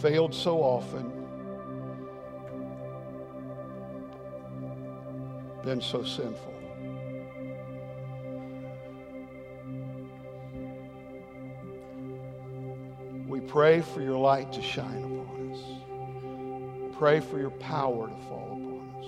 failed 0.00 0.34
so 0.34 0.62
often, 0.62 1.19
been 5.64 5.80
so 5.80 6.02
sinful. 6.02 6.54
We 13.26 13.40
pray 13.40 13.80
for 13.80 14.00
your 14.00 14.18
light 14.18 14.52
to 14.54 14.62
shine 14.62 15.04
upon 15.04 15.52
us. 15.52 15.60
Pray 16.96 17.20
for 17.20 17.38
your 17.38 17.50
power 17.50 18.08
to 18.08 18.16
fall 18.28 18.52
upon 18.52 18.80
us. 18.98 19.06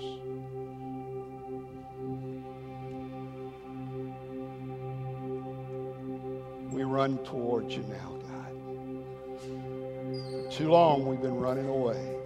We 6.72 6.84
run 6.84 7.18
towards 7.24 7.74
you 7.74 7.84
now, 7.88 8.18
God. 8.28 8.54
For 10.30 10.50
too 10.50 10.70
long 10.70 11.06
we've 11.06 11.20
been 11.20 11.40
running 11.40 11.68
away. 11.68 12.21